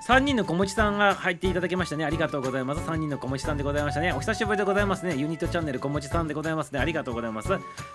[0.10, 2.04] 3人の小持さんが入っていただきましたね。
[2.04, 2.82] ありがとうございます。
[2.82, 4.12] 3人の小持さんでございましたね。
[4.12, 5.16] お久しぶりでございますね。
[5.16, 6.80] ユニットチャンネル小持さんでございますね。
[6.80, 7.50] ありがとうございます。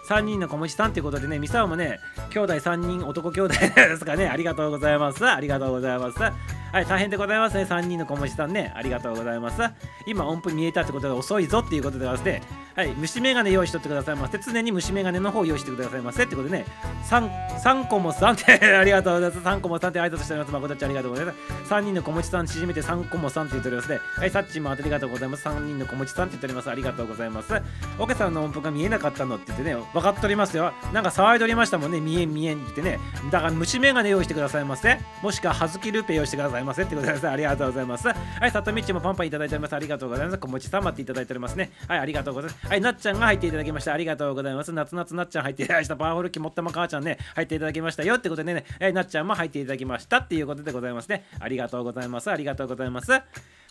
[0.09, 1.99] 3人の小持さんということでね、ミサオもね、
[2.31, 4.29] 兄弟3人、男兄弟ですかね。
[4.29, 5.27] ありがとうございます。
[5.27, 6.64] ありがとうございます。
[6.75, 7.63] はい、大変でございますね。
[7.63, 8.73] 3人の小持さんね。
[8.75, 9.63] ありがとうございます。
[10.07, 12.43] 今、音符見えたってことで遅いぞっていうことでございまして、
[12.75, 14.41] はい、虫眼鏡用意しとってくださいませ。
[14.41, 16.67] 常に虫眼鏡の方を用意してくださいませってことでね、
[17.09, 19.47] 3, 3個も3って ありがとうございます。
[19.47, 20.53] 3個も3って挨拶しております。
[20.53, 21.39] まことっちありがとうございます。
[21.73, 24.01] 3人の小持さん縮めて3個も3って言っておりますね。
[24.17, 25.47] はい、サッチもありがとうございます。
[25.47, 26.71] 3人の小持さんって言っております。
[26.71, 27.55] ありがとうございます。
[28.01, 30.73] オケさんの音符が見えなかったのって言ってね、分かっておりますよ。
[30.93, 32.01] なんか騒いでおりましたもんね。
[32.01, 32.99] 見えん見えんって言ってね。
[33.31, 34.99] だから虫眼鏡用意してくださいませ。
[35.23, 37.29] もしくは、はずきルーペ用意してくださいいませってことです。
[37.29, 38.09] ありがとうございます。
[38.09, 38.15] は
[38.47, 39.75] い、さとみっちもパンパンいただいております。
[39.75, 40.39] ありがとうございます。
[40.39, 41.71] 小持さん待っていただいておりますね。
[41.87, 42.67] はい、ありがとうございます。
[42.67, 43.93] はい、なっちゃんが入っていただきました。
[43.93, 44.73] ありがとうございます。
[44.73, 45.97] 夏夏なっちゃん入っていただきました。
[45.97, 51.25] パワフルキモッタマ母ちゃんね、入っていただきましたよってことでね、えーなっちゃんも入っていただきましたっていうことでございますね。
[51.39, 52.31] ありがとうございます。
[52.31, 53.13] ありがとうございます。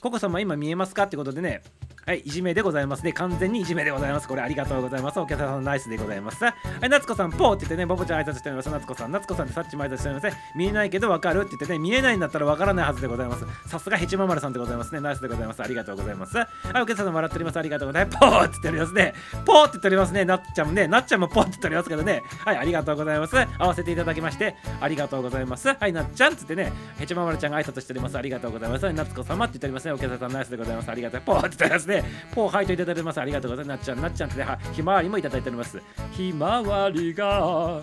[0.04, 1.64] ココ様今見えますかってことでね
[2.06, 3.14] はい、いじめでございますね。
[3.14, 4.28] 完全にいじめでございます。
[4.28, 5.20] これありがとうございます。
[5.22, 6.44] お客さんナイスでございます。
[6.44, 6.52] は
[6.84, 8.70] い、夏子さん、ポーって言ってね、ボボちゃん挨拶しております。
[8.70, 10.34] 夏子さん、夏子さんってさっちも挨拶しておりますね。
[10.54, 13.46] 見えないけどわかるって言ってね、見えないんだったらわからないはずでございます。
[13.70, 15.00] さすがヘチママルさんでございますね。
[15.00, 15.64] ナイスでございます。
[15.64, 16.36] ありがとうございます。
[16.36, 16.48] はい、
[16.82, 17.58] お客さん笑っております。
[17.58, 18.18] ありがとうございます。
[18.18, 19.14] ポーって言っておりますね。
[19.46, 20.26] ポーって言っておりますね。
[20.26, 22.22] なっちゃんもね、なっちゃんもポーって言っておりますけどね。
[22.44, 23.38] はい、ありがとうございます。
[23.58, 25.70] 合わせていただきまして、ありがとうございます。
[25.70, 28.18] はい、なっちゃんっつってね、ヘチママルちゃんが挨拶しております。
[28.18, 28.92] ありがとうございます。
[28.92, 29.93] 夏子様って言っておりますね。
[29.94, 30.90] お客さんナイスでございます。
[30.90, 31.22] ありがとう。
[31.22, 32.04] ポーって言っておりますね。
[32.34, 33.22] ポーはいといただいてます。
[33.22, 33.78] ありがとうございます。
[33.78, 35.82] なっちゃん、なっちゃんって、はひまわりもいただいております。
[36.12, 37.82] ひまわりが、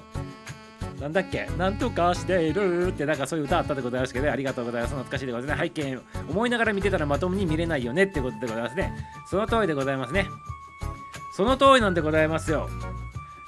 [1.00, 4.94] なんだっけ、なんとかしているって、なんかそういう歌あったでございますけど、ありがとうございます。
[4.94, 5.70] 懐かしいでございますね。
[5.74, 8.92] 背景、思いながら見てたらまともに見れないよねってことでございますね。
[9.30, 10.26] その通りでございますね。
[11.34, 12.68] その通りなんでございますよ。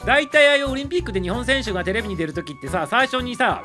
[0.06, 3.62] 大体ああいうオリンピックで日本選手がテレビに出るときってさ、最初にさ、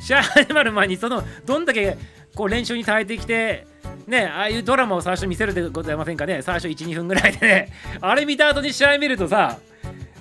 [0.00, 1.96] 試合始まる前にそのどんだけ
[2.36, 3.66] こう練習に耐えてきて
[4.06, 6.42] ねああいうドラマを最初見せるでございませんかね。
[6.42, 7.72] 最初12分ぐらいでね。
[8.00, 9.58] あれ見た後に試合見るとさ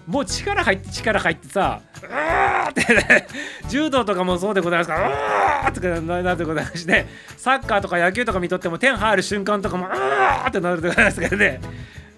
[0.08, 3.28] もう力入って力入ってさうわーって、ね、
[3.70, 7.06] 柔道とかもそうでございますからうわーってななってございまして
[7.38, 11.60] サッカーとか野球とか見とっても点入る瞬間とかもうわーってなるでございますからね。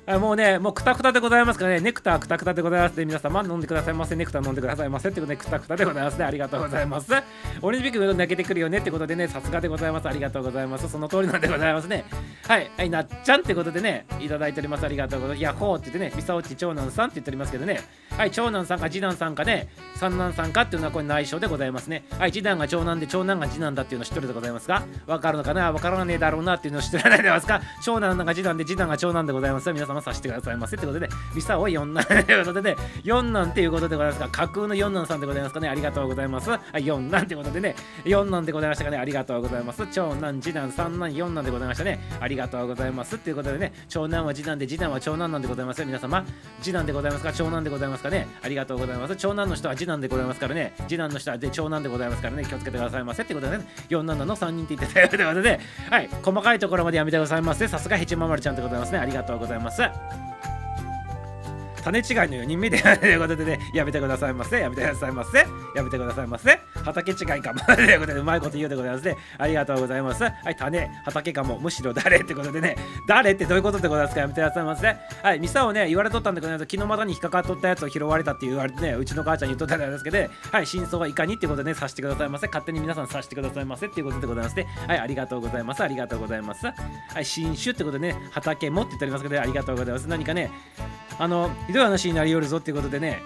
[0.10, 3.04] あもうね、もうくたくたでございますからね、ネクターくたくたでございますね。
[3.04, 4.16] 皆様飲んでくださいませ。
[4.16, 5.10] ネクター飲んでくださいませ。
[5.10, 6.24] ってことで、くたくたでございますね。
[6.24, 7.12] ありがとうございます。
[7.62, 10.08] オリンピック泣けてくるよねってことでね、さすがでございます。
[10.08, 10.88] ありがとうございます。
[10.88, 12.06] その通りなんでございますね。
[12.48, 14.86] はい、はい、なっちゃんってことでね、いただいております。
[14.86, 15.44] ありがとうございます。
[15.44, 17.82] ヤホーって言ってね、みさおち長男さんって言っておりますけどね、
[18.18, 22.06] はい、長男さんか次男さんかね、三男さんかっていうのはこれ内緒でございますね。
[22.18, 25.70] はい、次男が長男で長男が次男だっていうの知ってるでございますかわかるのかな？
[25.74, 27.62] わからねえだろうなっていうの知ってられてますか？
[27.84, 29.74] 長男が次男で次男が長男でございます。
[29.74, 30.76] 皆様させてくださいませ。
[30.76, 36.50] ってことで、ミサオ四男と いうことで、四男っていうことでございますが、架空の四男さんでございますかね、ありがとうございます。
[36.50, 39.86] はい、四男ってことでね、四男でございましたかね、ありがとうございます。
[39.92, 43.16] 長男、次男、三男、四男でございましたね、ありがとうございます。
[43.16, 46.26] っていうことでね、長男は次男で、次男は長男なんでございますよ、皆様。
[46.62, 49.16] 次男でございますか、長男でございますかね、ありがとうございます。
[49.16, 53.24] 長男の人は次男でございますからね、次男の人はで長男でございますからね、気をつけてくださいませ。
[53.24, 57.68] ってことでね、四男の三人って言ってたよということで、はい、細かいところまでやめてくださいませ。
[57.68, 59.82] さすがヘチママルちゃんでございますね、ありがとうございます。
[59.88, 60.37] Yeah.
[61.92, 64.60] 種違いの4人目で ということでね、やめてくださいませ。
[64.60, 65.40] やめてくださいませ。
[65.76, 66.60] やめてくださいませ。
[66.84, 67.60] 畑違いかも。
[67.76, 69.16] ということで、うまいこと言うでございますね。
[69.38, 70.24] ありがとうございます。
[70.24, 71.60] はい、種、畑かも。
[71.60, 72.76] むしろ誰ってことでね、
[73.08, 74.96] 誰ってどういうことでございますかやめてくださいませ。
[75.24, 80.18] はい、ミサをね、言われとったんだけど、昨日まに引っかかっとったやつを拾われたって言われてね、うちの母ちゃん言っとったんですけど、
[80.52, 82.48] はい、真相はいかにってことでね、させてくださいませ。
[82.48, 84.68] 勝手に皆さんさせてくださいませっていうことでございますね。
[84.88, 85.84] はい、ありがとうございます。
[85.84, 86.66] ありがとうございます。
[86.66, 86.74] は
[87.20, 90.08] い、新種ってことでね、畑もって言っておりますけど、ありがとうございます。
[90.08, 90.52] 何かね、
[91.20, 93.22] あの、どい話になりよるぞっていうことでね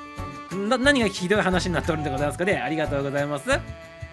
[0.55, 2.57] な何がひどい話になっておるんでございますかね。
[2.57, 3.49] ありがとうございます。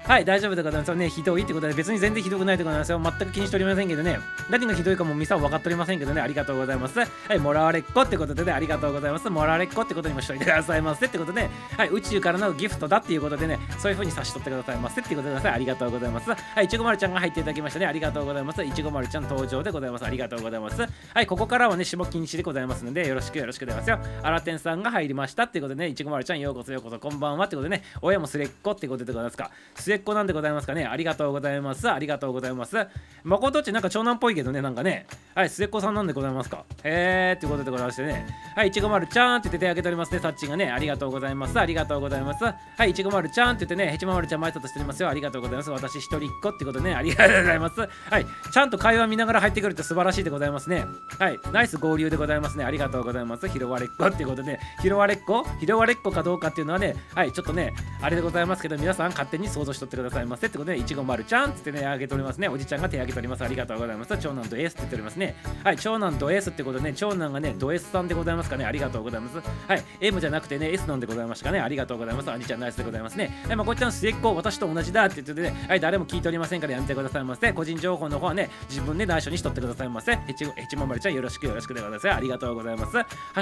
[0.08, 1.10] はい、大丈夫でございますよね。
[1.10, 2.98] ひどいってことで、別に全然ひどくないでございますよ。
[2.98, 4.18] 全く気にしておりませんけどね。
[4.48, 6.22] 何がひどいかもミサは分かっておりませんけどね。
[6.22, 6.98] ありがとうございます。
[6.98, 9.28] はい、もらわれっこってことでね、ありがとうございます。
[9.28, 15.52] もらわれっこってことにもしといてくださいませってことで、はい、宇宙からのギフトだっていうことでね、そういう風に差し取ってくださいませってことでください。
[15.52, 16.30] ありがとうございます。
[16.30, 17.84] はい、いちごまるちゃんが入っていただきましたね。
[17.84, 18.64] ありがとうございます。
[18.64, 20.06] いちごまるちゃん登場でございます。
[20.06, 20.80] ありがとうございます。
[20.80, 24.22] はい、ここからはね、下禁止でございますので、よろしくよろしくでございますよ。
[24.22, 29.50] あらてんさんが入りましたっていうことでね、いちごまるちゃんようこそようこそこんばんはってことでね、親も末っ子ってことでございますか。
[29.74, 30.84] 末っ子なんでございますかね。
[30.86, 31.90] ありがとうございます。
[31.90, 32.76] ありがとうございます。
[33.22, 35.06] 誠っちなんか長男っぽいけどね、なんかね。
[35.38, 36.64] はい、末っ子さんなんでございますか？
[36.82, 38.26] へーってことでございましてね。
[38.56, 40.68] はい、いちごまるちゃんって言って手挙げておりますね、さっちがね。
[40.68, 41.56] ありがとうございます。
[41.60, 42.42] ありがとうございます。
[42.42, 42.54] は
[42.86, 45.08] い、いちごまるちゃんって言ってね、へちままるちゃん前としておりますよ。
[45.08, 45.70] ありがとうございます。
[45.70, 47.80] 私一人っ子ってことね、ありがとうございます。
[47.80, 47.86] は
[48.18, 50.84] い、ちゃんと会話見ながら入ってくるって素晴らしいでございますね。
[51.20, 52.64] はい、ナイス合流でございますね。
[52.64, 53.48] ありがとうございます。
[53.48, 55.46] 拾われっ子ってことで、拾われっ子？
[55.64, 62.48] 拾われっ子かどうかっていうのはね、はい、ちょっとね、あれでございますけど、皆さん勝手に想像しとってくださいませってことで、いちごまるちゃんってね、あげておりますね。
[62.48, 63.44] おじちゃんが手挙げております。
[63.44, 64.18] ありがとうございます。
[64.18, 65.27] 長男ド S って言っておりますね。
[65.64, 68.64] はい、長男ド S ってことでね、長男がね、ド S さんでございますかね。
[68.64, 69.48] ありがとうございます。
[69.66, 71.60] はい、M じゃなくてね、S なんでございましたかね。
[71.60, 72.30] ありがとうございます。
[72.30, 73.42] 兄ちゃんナイスでございますね。
[73.46, 77.52] はい、まこっちゃん末っ子、私と同じだって言っててね、はい、誰も聞いておりませんからやめてくださいませ。
[77.52, 80.12] 個人情報の方はね、自分で内緒にしとってくださいませ。
[80.12, 82.10] へちへちままるちゃんよろしくよろしくでございます。
[82.10, 82.92] ありがとうございます。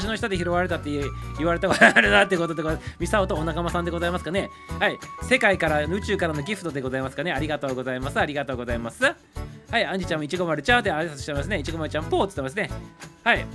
[0.01, 1.05] 橋の下で拾われたって言
[1.39, 2.97] 言われたことあるなってことでございます。
[2.99, 4.51] ミサオとお仲間さんでございますかね。
[4.81, 7.33] はい、世界から宇宙からのギフトでございますかね。
[7.33, 8.19] ありがとうございます。
[8.19, 9.03] ありがとうございます。
[9.05, 11.59] はい、アンジちゃんもいちごまるちゃんって挨拶してますね。
[11.59, 12.71] いちぐまちゃんぽーって言ってますね。
[13.23, 13.47] はい。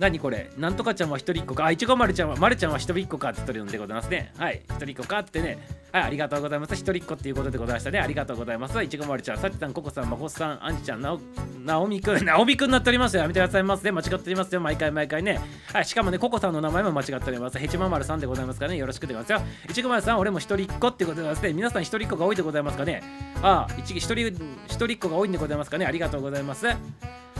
[0.00, 0.50] 何これ？
[0.56, 1.66] なんとかちゃんは一人っ子か？
[1.66, 4.32] あ、いちごまるちゃんは、まるちゃんは一人っ子かって言ってるんでございますね。
[4.38, 5.58] はい、一人っ子かってね。
[5.92, 6.74] はい、ありがとうございます。
[6.74, 8.00] 一人っ子っていうことでございましたね。
[8.00, 8.82] ありがとうございます。
[8.82, 11.20] いちごまるちゃん、さっちさん、ここさん、まこさん、あんちちゃん、なお、
[11.62, 13.22] なおみくん、 なおみくんになっておりますよ。
[13.22, 13.92] やめてくださいますね。
[13.92, 14.60] 間違っておりますよ。
[14.62, 15.38] 毎回毎回ね。
[15.72, 17.58] はい、しかもね、ここさんの名前も間違っております。
[17.58, 18.78] ヘチママルさんでございますからね。
[18.78, 19.52] よろしくでございますよ。
[19.68, 21.52] いちごまるさん、俺も一人っ子ってことでございますね。
[21.52, 23.02] 皆さん一人っ子が多いでございますかね？
[23.42, 24.28] ああ、一一人、
[24.66, 25.84] 一人っ子が多いんでございますかね？
[25.84, 26.66] ありがとうございます。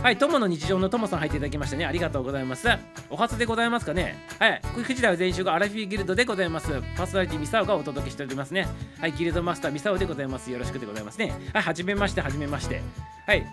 [0.01, 1.85] はい、友の日常の友さん入っていただきましたね。
[1.85, 2.67] ありがとうございます。
[3.11, 4.17] お初でございますかね。
[4.39, 6.69] はい、9時台は全集がアラフィーギルドでございます。
[6.97, 8.67] パーソナリティミサオがお届けしておりますね。
[8.99, 10.49] はい、ギルドマスターミサオでございます。
[10.49, 11.31] よろしくでございますね。
[11.53, 12.81] はい、はじめまして、はじめまして。
[13.27, 13.45] はい、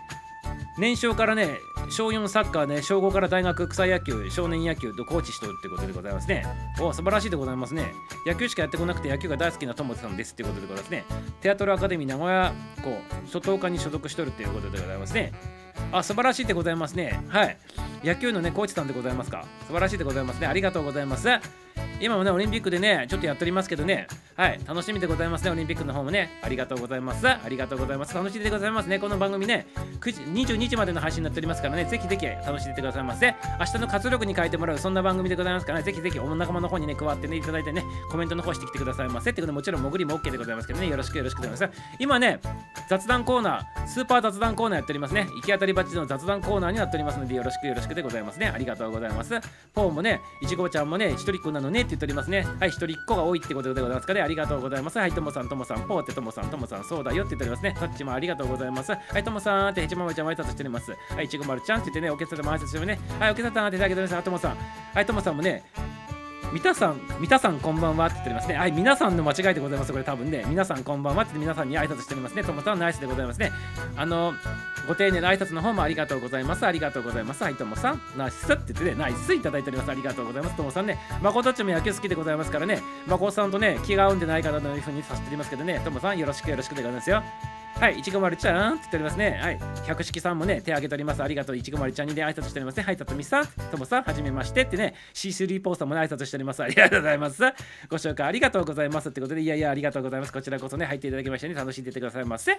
[0.79, 1.59] 年少からね、
[1.91, 6.47] 小4サッカーね、小5から大学草野球、少年野球とコーチしとるってことでございますね。
[6.81, 7.93] お素晴らしいでございますね。
[8.27, 11.05] 野球しかやってこなくて野球が大好きな友さんですってことでございますね。
[11.43, 15.33] テアトルアカデミー名古屋校初等科に所属しとるっていうことでございますね。
[15.93, 17.21] あ、素晴らしいでございますね。
[17.29, 17.57] はい。
[18.05, 19.45] 野球のね、コーチさんでございますか？
[19.67, 20.47] 素晴らしいでございますね。
[20.47, 21.29] ありがとうございます。
[22.01, 24.07] 今もね、オリンピックでね、ちょっとやっておりますけどね、
[24.37, 27.27] はい、楽しみでございますね、オリンピックの方もね、ありがとうございます。
[27.27, 28.15] ありがとうございます。
[28.15, 29.67] 楽しみでございますね、この番組ね、
[30.01, 33.35] 9時22時までの配信になっておりますからね、ぜひぜひ楽しんでてくださいませ。
[33.59, 39.31] 明日の活力に変えてもらう、そんな番組でございますからね、ぜひぜひお仲間の方にね、加わってね、いただいてね、コメントの方してきてくださいませ。
[39.31, 41.81] ってことで、もちろん潜りも OK でございますけどね、よろしくよろしくでございます。
[41.99, 42.39] 今ね、
[42.89, 45.27] 雑談コーナー、スーパー雑談コーナーやっておりますね。
[45.35, 48.53] 行き当たりばっちの雑談コーナーになっておりますので、よろしくよろしくでございますね。
[48.55, 49.35] ありがとうございます。
[49.75, 52.47] ポーもね、いちごちゃんもね、一人っ子なのねって言っておりますね。
[52.61, 54.21] はい、一人っ子が多いってことでございますかね。
[54.21, 54.99] ありがとうございます。
[54.99, 57.75] はい、ともさん、ともさん、ポーってともさん、ともさん、そうだよって言っておりますね。
[57.79, 58.93] さっちもありがとうございます。
[58.93, 60.93] はい、ともさんってヘチママちゃんも挨拶しております。
[61.15, 62.99] はい、ちごまるちゃんって言ってね、お客様も挨拶してね。
[63.19, 64.25] はい、お客様っていただけております。
[64.25, 64.57] ともさん。
[64.95, 65.65] はい、ともさんもね、
[66.53, 68.55] みたさん、みたさんこんばんはって言っておりますね。
[68.57, 69.93] はい、皆さんの間違いでございます。
[69.93, 72.43] これ多分ね、皆さんこんばんはって皆さんに挨拶しておりますね。
[72.43, 73.53] ともさんナイスでございますね。
[73.97, 74.33] あの、
[74.89, 76.67] ご丁寧な挨拶の方もありがとうございます。
[76.67, 77.45] ありがとうございます。
[77.45, 79.91] はい、ともさん、ナイスって言ってね、ナイスいただいております。
[79.91, 80.57] ありがとうございます。
[80.57, 87.23] ともさんね、まことっちも野球好きでございますからね、まこさんとね、気が合うんでないかなというふうにさせておりますけどね、ともさんよろしくよろしくでございますよ。
[87.81, 89.39] はい、いちごまるちゃんって言っておりますね。
[89.41, 91.23] はい、百式さんもね、手挙げております。
[91.23, 92.83] ありがとう、いちごまるちゃんにね、挨拶しておりますね。
[92.83, 96.61] はい、たとみさん、ともさん、はじめましてってね、C3 ポーさんもね、挨拶しております。
[96.61, 97.41] ありがとうございます。
[97.89, 100.33] ご紹介ありがとうございますってことで、いやいや、ありがとうございます。
[100.33, 102.51] こちらこそね、入っていただきましてね、楽しんでてくださいませ。
[102.51, 102.59] は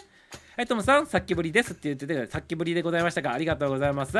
[0.63, 4.17] い、ともさん、さっきぶりですって言ってて、さっきぶりでございましたか、ありがとうございます。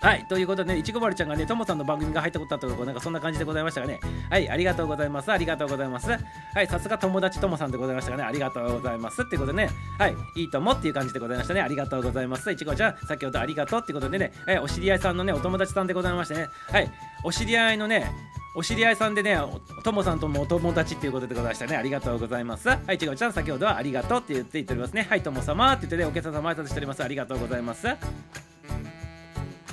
[0.00, 3.98] はい、ということでね、いちごまるちゃんがね、ともさんの番組が入ったことだとか、なんかそんな感じでございましたがね、
[4.30, 5.32] はい、ありがとうございます。
[5.32, 6.10] ありがとうございます。
[6.10, 6.18] は
[6.62, 9.22] い、さすが友達ともさんでございましたがね、ありがとうございます。
[9.22, 11.62] ってことでね、はい、いいともっていう感じでございましたね。
[11.62, 12.50] ありがとうございます。
[12.52, 16.90] いちごちゃん、先ほどありがとうってことでね、はい、お知り合いさんのね、お友達さんでございましてね、はい、
[17.24, 18.12] お知り合いのね、
[18.54, 19.36] お知り合いさんでね、
[19.82, 21.76] ともさんともお友達っていうことでございましたね。
[21.76, 22.68] ありがとうございます。
[22.68, 25.06] はい、いちごちゃん、先ほどはありがとうって言って言っておりますね。
[25.10, 27.02] はい、とも様って言ってね、お客様挨拶しております。
[27.02, 27.88] ありがとうございます。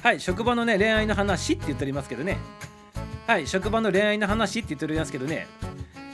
[0.05, 2.37] はい、職場のね、恋愛の話って言っておりますけどね。
[3.25, 5.47] はい、職場の恋愛の話って言っておりますけどね。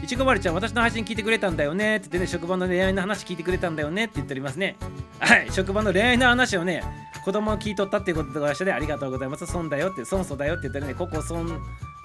[0.01, 4.77] いちごまるちゃん、私の配信聞いてくれたんだよねって言ってね、職場の恋愛の話聞いてくれたんだよねって言っておりますね。
[5.19, 6.81] はい、職場の恋愛の話をね、
[7.25, 9.45] 子供を聞いとったっていうことでございましてね、ありがとうございます。
[9.45, 11.61] 損だよって、損損だよって言ったらね、ここ損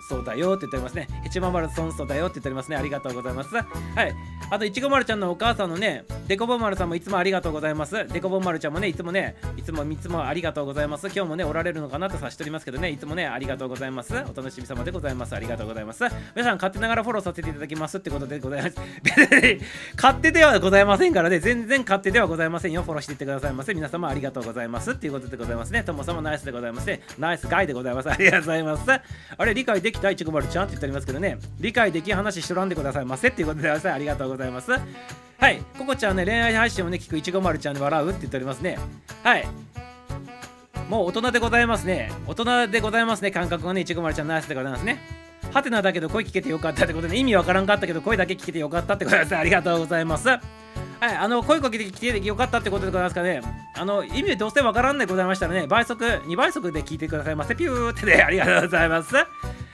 [0.09, 1.09] そうだよって言っておりますね。
[1.23, 2.77] ヘチママル損素だよって言っておりますね。
[2.77, 3.55] ありがとうございます。
[3.55, 4.15] はい。
[4.51, 8.07] あと、いちごまるちゃんのお母さんのね、デコボンマルさんもいつもありがとうございます。
[8.09, 11.07] デコボンマルちゃんもね、いつもね、いつもいつもありがとうございます。
[11.07, 14.15] 今日もね、おられるのかなとさしておりますけどね、いつもね、ありがとうございます。
[14.15, 15.35] お楽しみ様でございます。
[15.35, 16.05] ありがとうございます。
[16.35, 18.77] 皆さん、勝手ながらフォローさせていただきますってことでございます。
[19.97, 22.83] 勝手ではございませんからね、全然勝手ではございませんよ。
[22.83, 23.75] フォローしていってくださいませ。
[23.75, 25.83] 皆様ありがとうございますっていうことでございますね。
[25.83, 27.03] ともさんもナイスでございますね。
[27.19, 28.11] ナイスガイでございます。
[28.11, 28.91] ありがとうございます。
[28.91, 33.91] あれ、理解できたいちごまるちゃんって言っておりますけどね、理解できん話しとらんでくださいませっていうことでございます。
[33.93, 34.71] ありがとうございます。
[34.71, 38.79] はい、ココちゃんね、恋愛配信をね、聞くいちごまるちゃんで笑うって言っておりますね。
[39.23, 39.47] はい。
[40.89, 42.13] もう大人でございますね。
[42.27, 43.31] 大人でございますね。
[43.31, 44.99] 感覚がね、いちごまるちゃんナイスでございますね。
[45.53, 49.37] はてなだけど声聞けてよかったってことで、意味わからんかったけど声だけ聞けてよかったってことです。
[49.37, 50.29] ありがとうございます。
[51.01, 53.43] はい、あの声かけてきてよかったってことでございますかね、
[53.75, 57.55] あの意味どうせわからんでございましたらね、倍速、2倍速で聞いてくださいませ。
[57.55, 59.15] ピューってね、 ありがとうございます。
[59.15, 59.27] は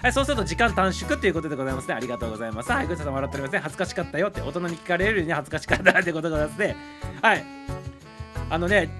[0.08, 1.94] い、そうすると時間短縮ということでございますね。
[1.94, 2.72] ありがとうございます。
[2.72, 3.60] はい、グッさん笑っておりますね。
[3.60, 6.76] 恥ずかしかったよって、大人に聞かれるように恥ずかしかったってことでございますね。
[7.22, 7.44] はい。
[8.50, 8.90] あのね、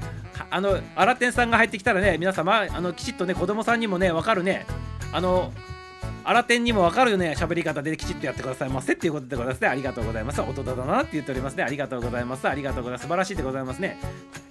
[0.50, 4.64] あの、新天さんが入ってきたらね、皆様、あの、きちっとね、子供さんにもね、わかるね、
[5.12, 5.52] あの、
[6.24, 9.68] 新天にもわかるよね、喋り方できちっとやってくださいませっていうことでございますね。
[9.68, 10.40] ありがとうございます。
[10.40, 11.64] 大人だなって言っておりますね。
[11.64, 12.48] ありがとうございます。
[12.48, 13.02] ありがとうございます。
[13.02, 13.98] 素晴らしいでございますね。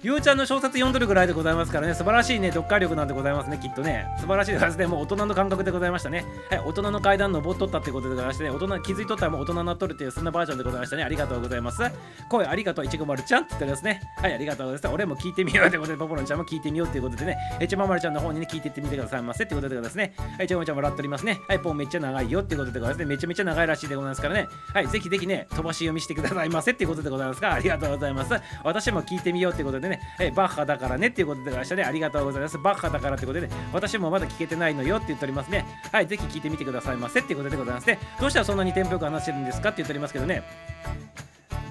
[0.02, 1.94] ゆうちゃんの小説読んどるぐらいでございますからね。
[1.94, 2.48] 素晴らしいね。
[2.48, 3.58] 読解力なんでございますね。
[3.62, 4.06] きっとね。
[4.18, 4.86] 素晴らしいですね。
[4.86, 6.24] もう大人の感覚でございましたね。
[6.50, 6.58] はい。
[6.60, 8.50] 大人の階段登っとったってことでございましてね。
[8.50, 11.04] 大人気づいとったらもう大人になっとるっていうそんなバージョンでございましたね。
[11.04, 11.82] ありがとうございます。
[12.28, 12.84] 声ありがとう。
[12.84, 14.00] いちごまるちゃんって言ってますね。
[14.16, 14.34] はい。
[14.34, 14.94] ありがとうございます。
[14.94, 17.36] 俺も聞いてみようということでポポロンちゃんも聞いてみようということでね。
[17.60, 20.14] えちままるちゃんの方にね聞いてってみてくださいませってことでございますね。
[20.36, 20.48] はい。
[20.48, 21.40] ちごまちゃんもらっておりますね。
[21.48, 21.61] はい。
[21.62, 22.98] ポンめっちゃ長いよってことでございます。
[22.98, 24.48] ねめちゃめちゃ長いらしいでございますからね。
[24.74, 28.34] はいぜひぜひね飛ばし読みしてくださいませっていうことでございますがありがとうございます。
[28.64, 32.58] 私も聞いてみようってことでね、はい、バッハだからねっていうことでございましたねありがとうございます。
[32.58, 35.64] バッハだからってことでね私もまだ聞けてないのよって言っておりますね。
[35.92, 37.98] はいぜひ聞いてみてくださいませっていうことでございますね。
[38.20, 40.42] どうしたらそんなにテンポよく話してるんですかって言っておりますけどね。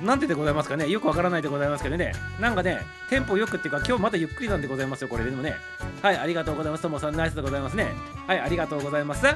[0.01, 0.89] なんででございますかね。
[0.89, 2.11] よくわからないでございますけどね。
[2.39, 2.79] なんかね
[3.09, 5.53] テンポよくっていうか今日まだゆっくりなんでございますよこれでもね。
[6.01, 6.81] はいありがとうございます。
[6.81, 7.87] ともさんナイスでございますね。
[8.25, 9.27] はいありがとうございます。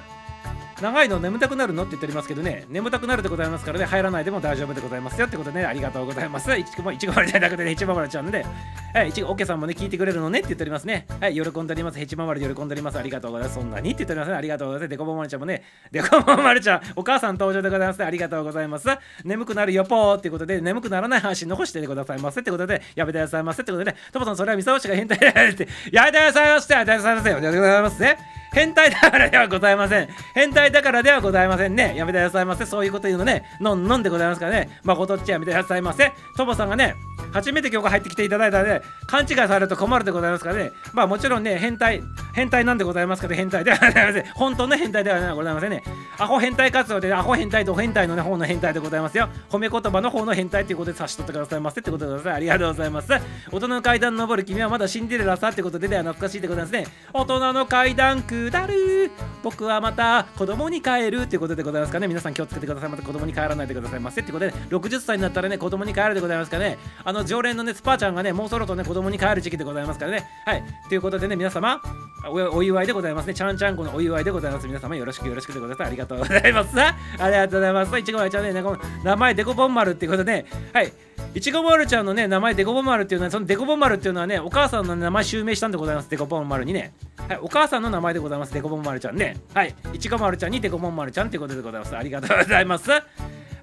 [0.82, 1.84] 長いの眠たくなるの？
[1.84, 2.65] って言っておりますけどね。
[2.69, 3.86] 眠たくなるでございますからね。
[3.86, 5.65] 入らないでも大丈夫でございますよってことでね。
[5.65, 6.53] ありがとうございます。
[6.55, 6.65] い。
[6.65, 7.71] ちごもいちごまるじゃなくてね。
[7.71, 8.45] いちごまるちゃんで
[8.93, 9.09] はい。
[9.09, 11.07] いちごおけさんもね聞いてくれるのねって言っておりますね。
[11.21, 11.34] はい。
[11.34, 11.99] 喜んでおります。
[11.99, 12.99] へちままる喜んでおります。
[12.99, 13.55] ありがとうございます。
[13.55, 13.91] そんなに？
[13.91, 14.36] って言っておりますね。
[14.36, 14.89] ありがとうございます。
[14.89, 15.63] でこぼまるちゃんもね。
[15.91, 18.03] でこぼまるちゃんお母さん登場でございます。
[18.03, 18.88] ありがとうございます。
[19.23, 25.69] 眠くなるよぽーってことで眠くならない話残してくださいませってことでやめてくださいませってことでねともさんそれはみさおしが変態だって。
[25.93, 26.73] やめてくださいませ。
[26.73, 27.30] やめてくださいませ。
[27.30, 28.44] やめてくださいませ。
[28.53, 30.09] 変態だからではございません。
[30.33, 31.95] 変態だからではございませんね。
[31.95, 32.65] やめてくださいませ。
[32.65, 33.43] そういうこと言うのね。
[33.59, 34.79] のんのんでございますからね。
[34.83, 36.11] まことっちやめてくださいませ。
[36.37, 36.95] ともさんがね
[37.33, 40.71] 初めて今日入ってきていただいたので勘違いされると困るでございますからね。
[40.93, 42.01] まあもちろんね変態
[42.33, 44.25] 変態なんでございますけど変態ではございません。
[44.33, 45.83] 本当の変態ではございませんね。
[46.17, 49.29] アホ変態活動でアホ変態と変態のね方の変態でございますよ。
[49.49, 51.81] 褒め言葉の方の変態ということで差し取ってくださいませ。
[51.81, 52.35] ってことでございます。
[52.35, 53.11] ありがとうございます。
[53.51, 56.87] 大人の階段登る君はまだシンデレラさってことででは懐かしいでございますね。
[57.13, 59.11] 大人の階段く下る。
[59.43, 62.07] 僕はまた子供に帰るっていうことでございますかね。
[62.07, 62.89] 皆さん気をつけてください。
[62.89, 64.21] また子供に帰らないでくださいませ。
[64.21, 66.77] ってことで60歳になったらね子供に帰るでございますかね。
[67.03, 70.27] あの常連のねスパーちゃんがねもうそろそろね子供に帰る時期でございますからね。
[70.45, 70.63] はい。
[70.89, 71.81] ということでね皆様
[72.27, 73.33] おお祝いでございますね。
[73.33, 74.67] ちゃんちゃんこのお祝いでございます。
[74.67, 75.88] 皆様よろしくよろしくでございます。
[75.88, 76.79] ありがとうございます。
[76.79, 76.95] あ
[77.29, 77.99] りがとうございます。
[77.99, 80.91] いちごまるちゃんねこの名前デコボン丸っていうことではい。
[81.33, 86.09] いちごまるちゃんのね名前デコボン丸っていうのはそのデコボン丸っていうのはねお母さんの名前襲名したんでございます。
[86.09, 86.93] デコボン丸にね。
[87.27, 87.39] はい。
[87.41, 92.89] お母さんの名前でございますデコボン丸ちゃんねはいいちごまるちゃんにデコボン丸ちゃんっていうことでございますありがとうございます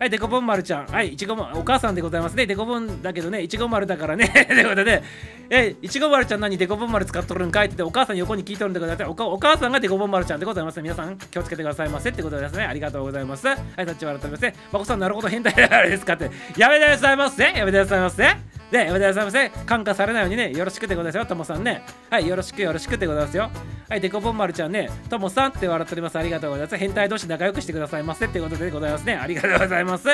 [0.03, 0.87] はい、デコボン丸ちゃん。
[0.87, 2.45] はい、いちごも、お母さんでございますね。
[2.45, 4.29] デコボンだけどね、いちご丸だからね。
[4.49, 5.01] ということで、
[5.49, 7.69] え、いちご丸ちゃん何デコボン丸使っとるんかい？
[7.69, 9.09] ってて、お母さん横に聞いとるんでございます。
[9.09, 10.83] おお母さんがデコボン丸ちゃんでございます。
[10.83, 12.65] 皆さん気をつけてくださいませってことですね。
[12.65, 13.47] ありがとうございます。
[13.47, 14.55] はい、タッチ笑っておりますね。
[14.73, 16.33] まこさん、なるほど、変態だからですかって。
[16.57, 17.45] やめてくださいませ。
[17.45, 18.62] やめてくださいませ。
[18.73, 19.51] で、やめてくださいませ。
[19.67, 21.83] 感化されないようにね、よろしくでございますよ、ともさんね。
[22.11, 23.51] はい、よろしくよろしくでございますよ。
[23.89, 26.19] はい、デコボン丸ちゃんね、ともさんって笑っております。
[26.19, 26.77] ありがとうございます。
[26.79, 29.15] 変態同士仲良くしてくださいませってことでございますね。
[29.15, 30.09] ありがとうございます。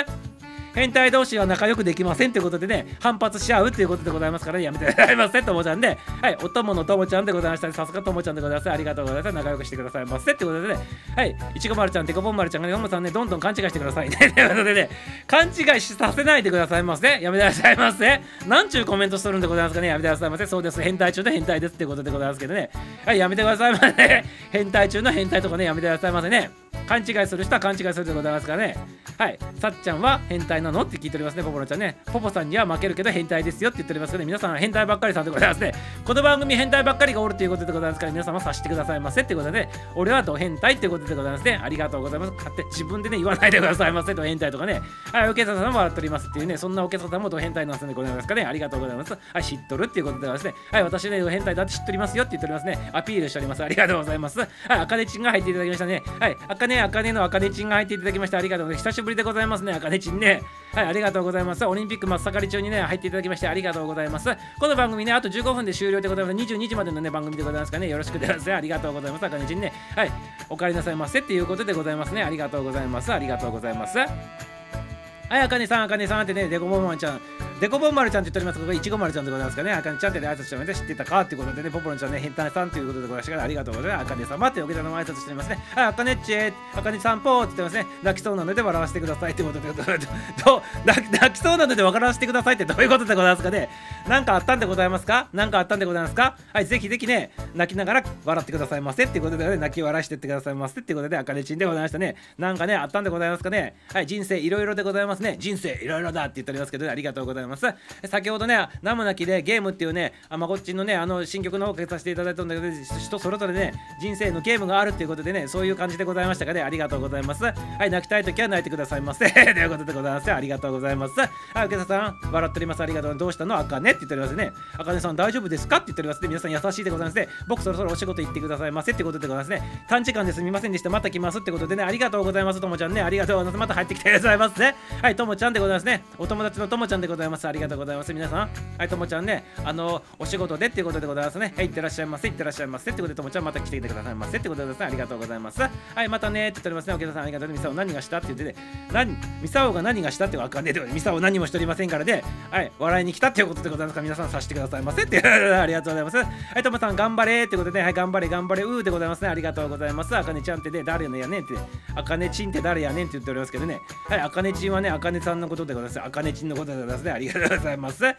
[0.75, 7.73] 変態同士は仲良くできませんということでね、反発し合うということでございますから、ね、やめてくださいませ、ともちゃんで、はい、お供のともちゃんでございました。
[7.73, 8.71] さすがともちゃんでございます。
[8.71, 9.35] ありがとうございます。
[9.35, 10.33] 仲良くしてくださいませ。
[10.33, 10.79] ってことでね、
[11.17, 14.17] はい、いちごまるちゃん、デコボン丸ちゃんがね、ともさんね、どんどん勘違いしてくださいね。
[14.17, 14.91] ということでね、
[15.27, 17.21] 勘違いしさせないでくださいませ。
[17.21, 18.21] やめてくださいませ。
[18.47, 20.47] なんちゅうコメントしとるんでございますかね、やめてくださいませ。
[20.47, 22.71] そうです、変態中の変態ですってことでございますけどね、
[23.05, 24.25] はい、やめてくださいませ。
[24.53, 26.51] 変態中の変態とかね、やめてくださいませね。
[26.87, 28.77] 勘違いする人は勘違いするでございますからね。
[29.19, 31.99] はい、さっちゃんは変態なのって聞いておりますね、ポポロちゃんね。
[32.07, 35.73] ポポさんには負けるけど変態ですよって言っておりますけど、ね、皆さん変態ばっかりさんでございますね。
[36.05, 41.61] この番組変態ばっかりがおるということでございますから、皆様察してくださいませってことで、俺はド変態ってことでございますね。
[41.63, 42.33] ありがとうございます。
[42.33, 44.81] 勝手自分でね、言わないでくださいませ、ド変態とかね。
[45.13, 48.45] はい、おけささんも笑っておりますっていうね、そんなおけささんもド変態なんでございますかね。
[48.45, 49.13] ありがとうございます。
[49.13, 50.55] はい、知っとるっていうことでございますね。
[50.73, 52.91] はい、私ね、ド変態だって知っておりますよって言っておりますね。
[52.93, 53.63] アピールしております。
[53.63, 54.39] ありがとうございます。
[54.41, 56.03] はい、あかねちんが入っていただきましたね。
[56.19, 58.89] はい、あかねあかねのあかねちんが入っていただきましてありがとうございます。
[58.89, 60.43] 久しぶりでございますね、あかねちんね。
[60.75, 61.65] はい、ありがとうございます。
[61.65, 64.29] オリンピック真っ盛り中にね、入っていただきましてありがとうございます。
[64.61, 66.37] この番組ね、あと15分で終了でございます。
[66.37, 68.53] 22時までのね、番組でございますからね、よろしくです。
[68.53, 69.27] ありがとうございます。
[69.27, 69.73] あかねちんね。
[69.97, 70.13] はい、
[70.49, 72.23] お帰りなさいませっていうことでございますね。
[72.23, 73.13] ありがとうございます。
[73.13, 73.99] ありがとうございます。
[73.99, 77.21] はい、あかねさん、あかねさんってね、でこももちゃん、
[77.61, 84.03] デコボン丸ちゃんって言っております、いちご丸ちゃんでございますかね、あかねちゃんってね、挨拶しておりま知ってたかっていうことでね、ポポロンちゃんね、変態さんということでございましたから、ありがとうございます。
[84.07, 85.59] あかね様っておけたの挨拶しておりますね。
[85.75, 93.69] はい、あかねっち、あかねさんぽーって言ってますね、泣きそうなので笑わせてくださいってことで、 どど泣泣きそうなので笑わせてくださいってどういうことでございますかね。
[94.07, 95.29] なんかあったんでございますか？
[95.33, 96.37] なんかあったんでございますか？
[96.53, 102.15] はい、ぜひぜひね、泣きながら笑ってくださいませっていうことでね、泣き笑いしてってくださいませっていうことで、あかねちんでございましたね。
[102.39, 103.75] なんかね、あったんでございますかね。
[103.93, 105.37] はい、人生いろいろでございますね。
[105.41, 107.48] 人生いろいろだって言っておりますけど、ね、ありがとうございます。
[107.49, 107.67] ます。
[108.07, 112.69] 先ほどね名もなきでゲームっていうねあまこっちのねあの新曲の方をかけさせていただいたんだけど
[112.99, 116.63] 人それぞれね人生のゲームがあるっていうことでねそういう感じでございましたかね。
[116.63, 117.45] ありがとうございます。
[117.45, 117.53] は
[117.87, 119.31] い泣きたい時は泣いてくださいませ。
[119.33, 120.33] ということでございます。
[120.33, 121.19] ありがとうございます。
[121.19, 122.83] はいお客さん笑っております。
[122.83, 123.17] ありがとう。
[123.17, 123.57] どうしたの？
[123.57, 123.91] あかね？
[123.91, 124.53] って言っておりますね。
[124.77, 125.77] あかねさん大丈夫ですか？
[125.77, 126.29] って言っておりますね。
[126.29, 127.29] 皆さん優しいでございますね。
[127.47, 128.93] 僕そろそろお仕事行ってくださいませ。
[128.93, 129.85] ってことでございますね。
[129.89, 130.91] 短時間ですみませんでした。
[130.91, 131.83] また来ますってことでね。
[131.83, 132.61] ありがとうございます。
[132.61, 133.03] ともちゃんね。
[133.03, 133.61] ありがとうございます。
[133.61, 136.05] また入ってきてくださいますねはいともちゃんでございますね。
[136.19, 137.38] お友達のともちゃんでございます。
[137.47, 138.13] ありがとうございます。
[138.13, 138.51] 皆さん。
[138.79, 139.45] はいともちゃんね。
[139.65, 141.53] あのお仕事でっていうことでございますね。
[141.57, 144.39] はいいってらっしゃいませいってらっしゃいませってことでともちゃんまた来てきてくださいませ。
[144.39, 144.81] ってことでございます。
[144.81, 145.61] ねありがとうございます。
[145.61, 146.95] はいまたねって言っておりますね。
[146.95, 147.49] お客さんありがとう。
[147.49, 148.55] ミサオ何がしたって言ってね
[148.93, 152.23] 何ミサオが何がしたってわかんねえってことでミサオ何もしておりませんからね。
[152.51, 153.99] はい笑いに来たっていうことでございますか。
[153.99, 155.03] ら皆さんさしてくださいませ。
[155.03, 155.23] って。
[155.23, 156.17] ありがとうございます。
[156.17, 159.29] はいともさん頑張れってことではい頑張れ頑張れうーでございますね。
[159.29, 160.17] ありがとうございます。
[160.17, 161.55] あかねちゃんってね誰のやねんって。
[161.95, 163.81] あかねちんって誰やねんって言っておりますけどね。
[164.09, 166.01] はいあかねちんはねあかねさんのことでございます。
[166.01, 167.11] あかねちんのことでございますね。
[167.13, 168.05] ありがとうございます。
[168.05, 168.13] は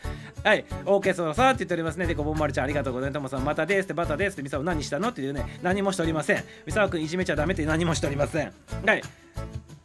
[0.55, 0.65] い。
[0.85, 2.07] オーケーソーさんって言っておりますね。
[2.07, 3.13] でこぼんまるちゃんありがとうございます。
[3.13, 5.09] ともさんまたですってまたですってみさお何したの？
[5.09, 6.43] っていうね何もしておりません。
[6.65, 8.53] ミサオくんいじめちゃダメって何もしておりません。
[8.85, 9.01] はい。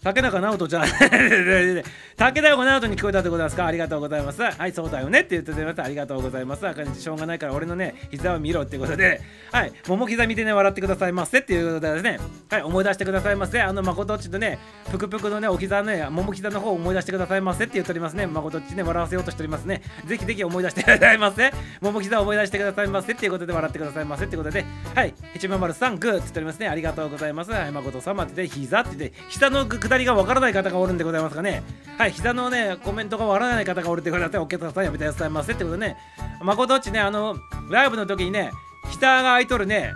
[0.05, 0.85] 竹中直人ちゃん。
[2.17, 3.65] 竹中直人に聞こえたでございますか？
[3.65, 4.43] ありがとうございます。
[4.43, 5.21] はいそうだよね。
[5.21, 5.81] って言ってくれます。
[5.81, 6.69] ありがとうございます。
[6.69, 9.23] あかねしょうがないから俺のね膝を見ろってことで。
[9.51, 11.39] はい桃膝見てね笑ってくださいませ。
[11.39, 12.19] っていうことでですね。
[12.51, 13.63] はい思い出してくださいませ。
[13.63, 14.59] あの誠っちのね
[14.91, 17.65] ぷくぷくのねお膝ね桃膝の方を思い出してくださいませ。
[17.65, 18.27] って言っておりますね。
[18.27, 19.81] 誠っちね笑わせようとしておりますね。
[20.05, 21.51] ぜひぜひ思い出してくださいませ。
[21.81, 23.15] 桃膝を思い出してくださいませ。
[23.15, 24.27] っていうことで笑ってくださいませ。
[24.27, 24.67] ってことで。
[24.95, 26.69] はい一番丸さんグーって言っておりますね。
[26.69, 27.51] ありがとうございます。
[27.51, 29.65] はい誠様って言って膝って言って膝の
[29.95, 31.63] 下りがわからない方がおるんでございますかね。
[31.97, 35.53] はい膝のねコメントがわからない方がおるってことでお客さんやめてくださいませ。
[35.53, 35.97] ってことでね
[36.43, 37.37] 誠っちねあの
[37.71, 38.51] ライブの時にね
[38.91, 39.93] 膝が空いとるね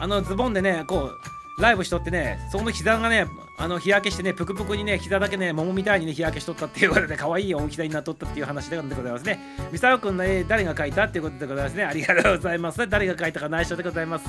[0.00, 1.10] あのズボンでねこ
[1.58, 3.26] うライブしとってねその膝がね
[3.58, 9.40] あの日焼けしてねぷくぷくにね膝だけね桃みたいにね日焼けしとったっていうことで可愛い大きさになっとったっていう話でございますね。
[9.72, 11.84] ミサオくんの絵誰が描いたっていうことでございますね。
[11.84, 12.88] ありがとうございます。
[12.88, 14.24] 誰が描いたか内緒でございます。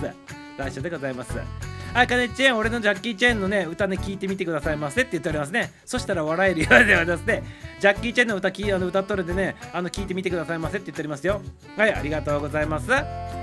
[0.57, 1.74] 内緒でございます。
[1.95, 5.71] はい、カネチェーン、俺のジャッキー・チェーンのね、歌ね、聞いてみてくださいませって言っておりますね。
[5.85, 7.41] そしたら笑えるようではですね、
[7.79, 11.41] ジャッキー・チェーンの歌きあの歌っとるんでね、あの聞いてみてくださいませって言っておりますよ。
[11.77, 12.91] はい、ありがとうございます。
[12.91, 12.99] は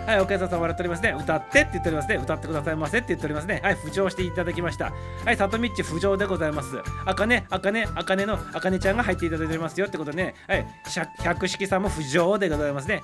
[0.07, 1.17] い、お客さん笑っておりますね。
[1.19, 2.17] 歌ってって言っておりますね。
[2.17, 3.61] 歌ってくださいませって言っておりますね。
[3.65, 4.93] はい、浮上していただきました。
[5.25, 6.77] はい、里道浮上でございます。
[7.07, 10.67] あかね、あかね、あかねのあかねちゃんが入っていただいておりますよってことね、はい、
[11.21, 13.03] 百式さんも浮上でございますね。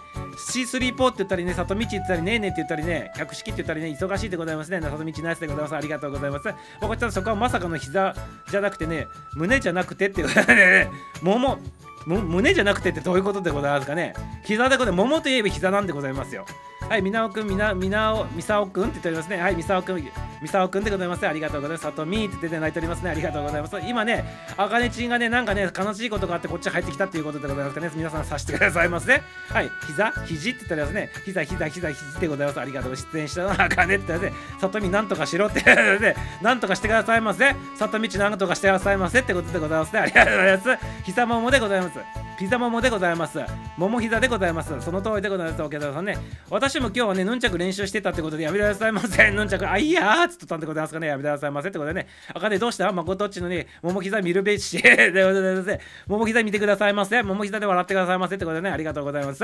[0.52, 4.80] C3 ポーって言ったりね、里道って言ったりねえねって言ったりね、百式って言ったりね、忙しいでございますね。
[4.80, 5.76] 里道ナイスでございます。
[5.76, 6.48] ありがとうございます。
[6.80, 8.14] まこちゃんそこはまさかの膝
[8.50, 10.90] じゃなくてね、胸じゃなくてっていうことでね、
[11.22, 11.58] もも、
[12.06, 14.14] 胸じゃなくてってどういうことでございますかね
[14.44, 15.06] 膝でございます。
[15.06, 16.44] 桃といえば膝なんでございますよ。
[16.88, 19.36] はい、みなおくん、みな、みなお、みさおくんって言っておりますね。
[19.36, 20.02] はい、みさおくん、
[20.40, 21.28] みさおくんでございます。
[21.28, 21.82] ありがとうございます。
[21.82, 23.10] さとみーって言って泣いておりますね。
[23.10, 23.78] ありがとうございます。
[23.86, 24.24] 今ね、
[24.56, 27.90] あかねちんがね、なんかね、悲しいことがあってこっち入ってきたっていうことでございますかね。
[27.94, 29.22] 皆さんさしてくださいませ、ね。
[29.50, 31.10] はい、膝、肘って言っておりますね。
[31.26, 32.60] 膝、膝、膝、肘でございます。
[32.60, 32.96] ありがとう。
[32.96, 37.54] 出演したのはあかねって言ってね、さとみなんとかしろって言ってね、なんとかしてくださいませ。
[37.76, 40.00] さとみちなんとかしてくださいませってことでございますね。
[40.00, 40.68] ありがとうございます。
[41.04, 42.27] 膝ももでございます。
[42.38, 43.40] ピザももでございます。
[43.76, 44.80] 桃膝でございます。
[44.80, 45.60] その通りでございます。
[45.60, 46.16] お客さんね。
[46.48, 49.28] 私も今日はね、ヌンチャク練習してたってことでやめてくださいませ。
[49.32, 51.08] ヌンチャク、あ、いやーっつっとったんでございますかね。
[51.08, 52.06] やめてくださいませってことでね。
[52.32, 52.92] あかね、どうした？
[52.92, 54.78] まことっちのね、桃膝見るべし。
[54.80, 55.78] でございます。
[56.06, 57.24] 桃膝見てくださいませ。
[57.24, 58.70] 桃膝で笑ってくださいませってことでね。
[58.70, 59.42] ありがとうございます。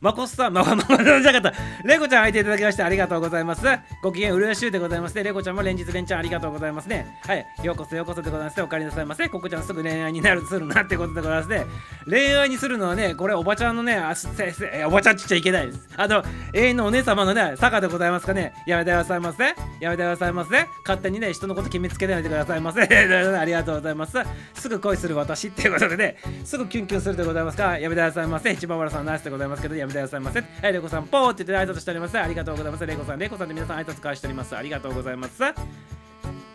[0.00, 1.52] まこっさん、まこまこじゃなかった。
[1.84, 3.62] レコちゃん入っていただきましてありがとうございます。
[4.02, 5.24] ご機嫌うるやしゅうでございますね。
[5.24, 7.18] レコちゃんも連日連チャンありがとうございますね。
[7.22, 7.46] はい。
[7.62, 8.62] ようこそようこそでございますね。
[8.62, 9.28] お帰りなさいませ。
[9.28, 11.66] ココちゃんすぐ恋愛になるするなってことでございますね。
[12.08, 15.88] 恋愛にするのはね、これおばちゃんのね、あせせおばちゃんちっちゃいけないです。
[15.96, 16.22] あの、
[16.52, 18.52] 永遠のお姉様のね、坂でございますかね。
[18.66, 19.44] やめてくださいませ。
[19.80, 20.66] やめてくださいませ。
[20.84, 22.82] 勝手にね、人のこと決めつけないでくださいませ。
[22.86, 24.18] ありがとうございます。
[24.54, 28.52] すぐ恋する私っていうことでね、すぐキュンキュンするでございますか、やめてくださいませ。
[28.52, 30.40] 一番原さんナイスでございますけど、やめてくださいませ。
[30.40, 32.18] はい、レコさん、ポーって言って挨拶しております。
[32.18, 32.86] ありがとうございます。
[32.86, 34.56] レコさん、レコさんで皆さん挨拶交わしております。
[34.56, 35.42] ありがとうございます。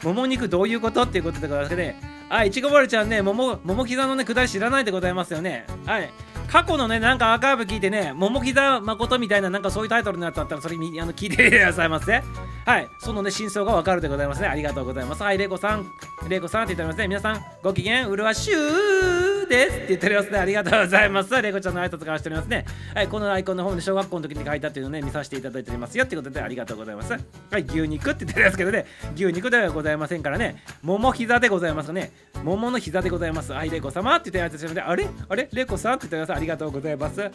[0.04, 2.00] もも肉どういうことっていうことでございますね。
[2.30, 5.66] はい、いちごぼるちゃんね、もも、もも膝のね、くだり知らないでございますよね。
[5.86, 6.10] はい。
[6.52, 12.22] 過去のね、なんかアーカイブ聞いてね、桃膝誠みたいな、なんかそういうタイトルのやつだったら、それみ あの聞いてくださいませ。
[12.66, 14.48] はい、そのね、真相がわかるでございますね。
[14.48, 15.24] ありがとうございます。
[15.24, 15.86] はい、レイコさん、
[16.28, 17.08] レイコさんって言っておりますね。
[17.08, 20.40] 皆さん、ご機嫌、うるわしゅーですって言っておりますね。
[20.40, 21.42] ありがとうございます。
[21.42, 22.66] レイコちゃんの挨拶からしておりますね。
[22.94, 27.14] はい、このアイコンの方で小学校の時に書いたっていうのをね、見させていただいておりますよってことで、ありがとうございます。
[27.14, 27.20] は
[27.60, 28.86] い、牛肉って言ってるんですけどね、
[29.16, 32.12] 牛肉ではございませんからね、桃膝でございますね。
[32.44, 33.54] 桃の膝でございます。
[33.54, 35.08] はい、レイコ様って言って挨拶しておりますあれ？
[35.30, 35.50] あれ？
[35.52, 36.41] レイコさんって言っております。
[36.42, 37.30] ありがとうございます。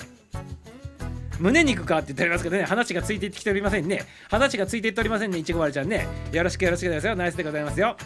[1.39, 4.05] 胸肉かって言っておりますけどね、話がついてきておりませんね。
[4.29, 6.09] 話がついていっておりませんね、いちごまるちゃんね。
[6.33, 7.15] よろしくよろしくですよ。
[7.15, 7.97] ナイスでございますよ。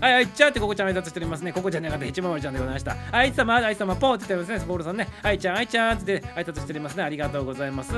[0.00, 1.52] はい、はいちゃってここちゃん挨拶しておりますね。
[1.52, 2.94] ここじゃなかった、一番丸ちゃんでございました。
[3.10, 5.08] あいつ様、あいつ様、ポーって言ってますね、ボールさんね。
[5.22, 7.04] あいちゃん、あいちゃんって挨拶しておりますね。
[7.04, 7.94] ありがとうございます。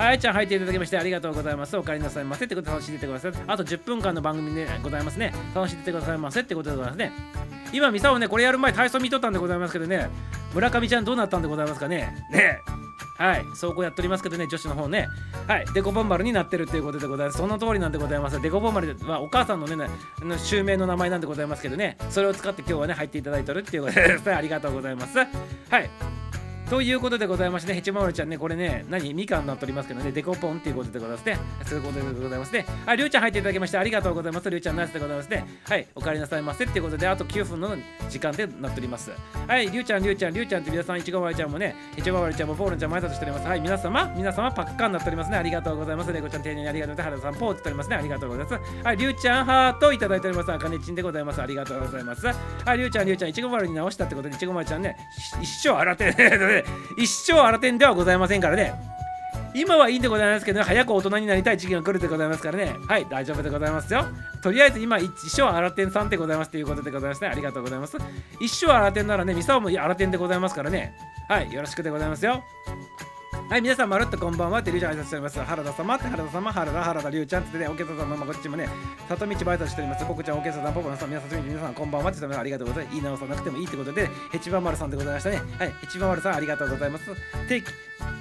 [0.00, 1.76] あいちゃん入っていただきましてありがとうございます。
[1.76, 3.32] お帰りなさいませってことで楽しんでてください。
[3.46, 5.32] あと10分間の番組でございますね。
[5.54, 7.12] 楽しんでてくださいませってことでございますね。
[7.72, 10.08] 今、ミサをね、これやる前体操見とったんでございますけどね、
[10.54, 12.14] 村上ちゃんどうなったんでございますかね。
[12.32, 12.60] ね
[13.18, 15.06] はい、走行やっておりますけどね、女子の方ね。
[15.46, 17.38] はい、デコボンバルになってるっていうことでございます。
[17.38, 18.40] その通りなんでございます。
[18.40, 19.90] デコボンバルはお母さんのね、
[20.20, 24.34] の襲名の名前なんでございますけどね、それを使って今日はね、入っていただいてるっていうことです。
[24.34, 25.18] ありがとうございます。
[25.18, 25.90] はい。
[26.70, 31.36] ということでございましてね、ヘチマルちゃんね、これね、何、みかんになっておりますけどね、デコポンっていうことでございますね。
[31.66, 32.64] そういうことでございますね。
[32.86, 34.48] はい、りゅうちゃん入っていただきましてありがとうございます。
[34.48, 35.44] りゅうちゃんナイスでございますね。
[35.64, 37.76] はい、お帰りなさいませっていうことで、あと9分の
[38.08, 39.10] 時間でなっております。
[39.48, 43.48] はい、りゅうちゃん、りゅうちゃん、りゅうちゃんって皆さん、いちごまるちゃんもね、ヘチマルちゃんもポールちゃんも挨拶しております。
[43.48, 45.38] はい、皆様、皆様、パッカーになっておりますね。
[45.38, 46.12] ありがとうございます。
[46.12, 47.22] レコちゃん、丁寧にありがとうございます。
[47.22, 47.96] 原田さん、ポーって言っておりますね。
[47.96, 48.84] ありがとうございます。
[48.84, 50.52] はい、りゅうちゃん、ハートいただいております。
[50.52, 51.42] あかねちんでございます。
[51.42, 52.24] ありがとうございます。
[52.26, 52.34] は
[52.74, 54.96] い、りゅうちゃん、りゅうちゃん、いちご丸に直したってことで、いちご丸ちゃんね、
[55.40, 56.59] 一生洗ってね、
[56.96, 58.74] 一生新手ではございませんからね。
[59.52, 62.76] 今はいいんでございますけど、早く大人になりたい時期が来るでございますからね。
[62.86, 64.06] はい大丈夫でございますよ。
[64.42, 67.28] とりあえず今一生新手さんでございますということでございますね。
[67.28, 67.96] ありがとうございます。
[68.40, 70.94] 一生新手ならねミサオも新手でございますからね。
[71.28, 72.44] はいよろしくでございますよ。
[73.50, 75.40] はい、皆さん、まるっとこんばんはって、りゅうちゃん挨拶しております。
[75.40, 78.68] 原田様って、原田様、原田、原田、りゅうちゃんってね、おけささんのまこっちもね、
[79.08, 80.06] 里道バイトしております。
[80.06, 82.96] ここちゃん、おけささん、ポポのさん、皆さん、皆さん、こんばんはって言ってありがとうございます。
[82.96, 85.42] いい直さなくてもいいってことで、ヘチバマルさんでございましたね。
[85.58, 87.10] はい、ヘチバマルさん、ありがとうございます。
[87.48, 87.66] 定期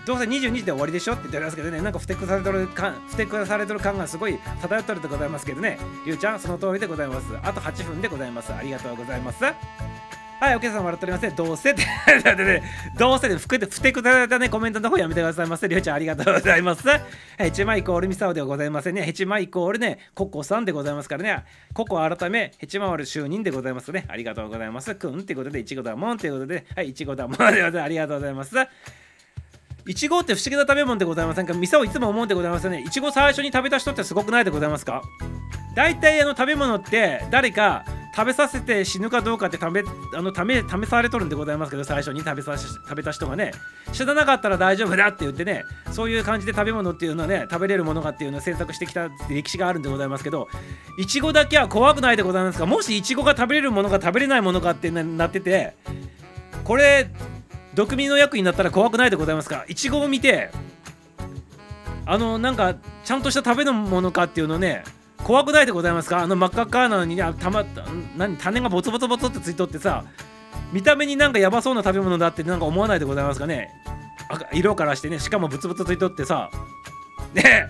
[0.07, 5.77] どうせ22時で終わりでしょって言っておりますけどね、なんかふてくされてる感、ふてくされてる感がすごい漂ってるでございますけどね、
[6.07, 7.27] りゅうちゃん、その通りでございます。
[7.43, 8.51] あと8分でございます。
[8.51, 9.45] ありがとうございます。
[10.39, 11.35] はい、お客さん笑っておりません。
[11.35, 11.83] どうせって、
[12.97, 15.67] どうせで、ふくふてくされたね、コメントの方やめてくださいませ。
[15.67, 16.83] りょうちゃん、ありがとうございます。
[17.37, 19.03] ヘチマイコールミサオではございませんね。
[19.03, 21.43] ヘチマイコールね、ココさんでございますからね。
[21.73, 24.05] ココ改め、ヘチマワル就任でございますね。
[24.07, 24.95] ありがとうございます。
[24.95, 27.81] くんってことで、いちごだもんってことで、はい、いちごだもんでございます。
[27.81, 28.55] ありがとうございます。
[29.87, 31.53] いちごって不思議な食べ物でございませんか？
[31.53, 32.81] ミサオいつも思うんでございますね。
[32.85, 35.01] いちご最初に食べた人ってすごくないでございますか？
[35.75, 37.85] 大体あの食べ物って誰か
[38.19, 43.53] 食べさせて死ぬかどうかって食べあの試試されとるんでございますけど最初に食べさ食べた人がね。
[43.93, 45.63] 死ななかったら大丈夫だって言ってね
[45.93, 50.49] そういう感じで食べ物っていうのはね食べれるものがっていうのを選択してきた歴史があるんでございますけど
[50.97, 52.65] いちごだけは怖くないでございますか？
[52.65, 55.75] もしいちごが食べれるものが食べれないものかってなってて
[56.65, 57.09] これ
[57.73, 59.63] 毒味の役になったら怖くないでございますか？
[59.69, 60.51] いちごを見て
[62.05, 64.83] あのなんかちゃんとした食べるものかっていうのね
[65.23, 66.19] 怖くないでございますか？
[66.19, 67.63] あの真っ赤っかなのにねたま
[68.17, 70.05] 何種がボツボツボツってついとってさ
[70.73, 73.69] 見た目になんかやばそうな食べ物だってなんか思わないでございますかね？
[74.29, 76.49] 赤色からしてねしかもブツブツついとってさ。
[77.33, 77.67] ね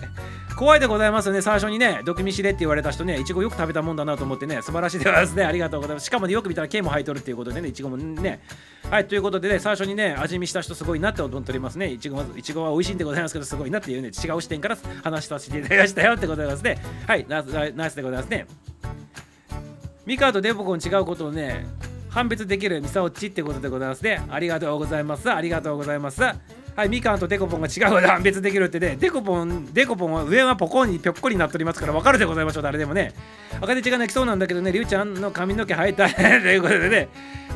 [0.60, 1.40] 怖いでございますね。
[1.40, 5.44] 最初にね毒味しれって言われた人ねいちごよく食べたもんだなと思ってね素晴らしいでございますね。
[5.44, 6.04] ありがとうございます。
[6.04, 8.42] しかもねよく見たら毛も生えとるっていうことでねいちごもね。
[8.90, 11.90] はいということでね最初にね味見した人すごいなって思っておりますね。
[11.90, 16.76] いちごいちごは美味しいんでございますけどすごいなっていうね違う視点から話させていただきましたよってございますね。
[17.06, 18.46] はいナイスナイスでございますね。
[20.04, 21.64] ミカとデボコン違うことをね
[22.10, 24.20] 判別できるミサオチってことでございますね。
[24.28, 25.32] ありがとうございます。
[25.32, 26.20] ありがとうございます。
[26.76, 33.12] はい、みかんとデコポンが違う断別できるってね、デコポン、デコポンは上はポコンにぴょっこりなっておりますからわかるでございましょう、誰でもね。
[33.60, 37.08] 赤手血が泣きそうなんだけどね、りゅうちゃんの髪の毛生えたということでね、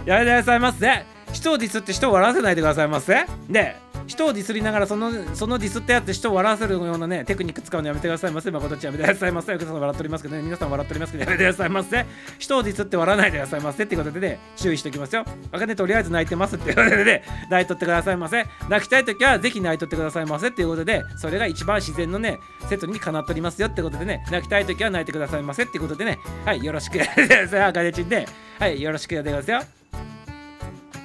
[0.04, 1.04] やめてくださいませ。
[1.32, 3.24] 人をディスって人を笑わせないでくださいませ。
[3.48, 8.50] で、人をディスりながらそのそのディスってやって人を笑わせるようなねテクニック使うのやめてくださいませ。
[8.50, 9.54] 誠ちゃやめてくださいませ。
[9.54, 10.42] お客さん笑っておりますけどね。
[10.42, 12.06] 皆さん笑っておりますけどやめてくださいませ。
[12.38, 13.84] 人をディスって笑わないでくださいませ。
[13.84, 17.22] っていうことでね注意しておきますよあかねとりあえず泣いてますっていうことでね。
[17.50, 18.46] 泣いとってくださいませ。
[18.68, 20.48] 泣きたい時はぜひ泣いとってくださいませ。
[20.48, 22.38] っていうことでそれが一番自然のね
[22.68, 24.24] セットにかなっておりますよってことでね。
[24.30, 25.64] 泣きたい時は泣いてくださいませ。
[25.64, 26.18] っていうことでね。
[26.44, 27.00] はいよろしく。
[27.02, 28.26] あかねちんで。
[28.58, 29.83] はいよろしくやってくださいよ。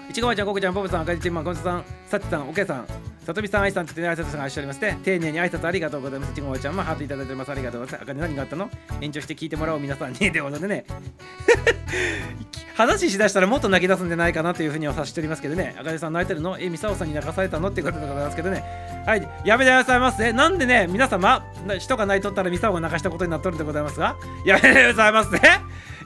[0.10, 2.88] いちごまちゃん、ここちゃん、ぽぽさん、あかりちんまん、こんさん、さっちさん、おけさん、
[3.30, 6.34] さとみさん、あいさんって言ってね、挨拶がしておりまして、丁寧に挨拶ありがとうございます。
[6.34, 7.52] ちごちゃんもハートいただいております。
[7.52, 8.02] ありがとうございます。
[8.02, 8.72] あかり何があったの？
[9.02, 10.18] 延長して聞いてもらおう、皆さんに。
[10.18, 10.84] ということでね、
[12.74, 16.58] 話しだしたらもっと泣き出すんじゃないかなというふうには察しておりますけどね、あかりさん泣いてるの？
[16.60, 17.70] え、みさおさんに泣かされたの？
[17.70, 18.64] っていうことでございますけどね、
[19.06, 20.34] はい、やめてくださいませ。
[20.34, 21.46] なんでね、皆様、
[21.78, 25.40] 人が泣いとったらミサオが泣かしたことになっとるんでございますが、やめてくださいませ。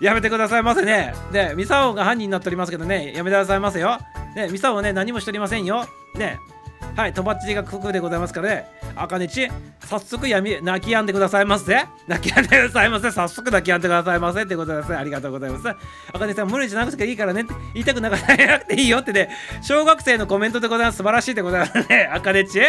[0.02, 1.14] やめてくださいませね。
[1.32, 3.98] で、ミサオが犯人になっておりますけどね、やめてくださいませよ。
[4.36, 5.86] ね、ミサオはね、何もしておりませんよ。
[6.16, 6.40] ね、
[6.96, 9.48] はい、とばっちりがククでございますからね、あかねち
[9.88, 11.86] 早速やみ泣き止んでくださいませ。
[12.08, 13.10] 泣き止んでくださいませ。
[13.10, 14.90] 早速泣き止んでくださいませってことです。
[14.90, 15.68] ねありがとうございます。
[16.14, 19.30] あかねさん無理しなくていいからねって言いたくなかったなくていいよってね。
[19.64, 20.98] 小学生のコメントでございます。
[20.98, 22.10] 素晴らしいってことですね。
[22.14, 22.62] あかねち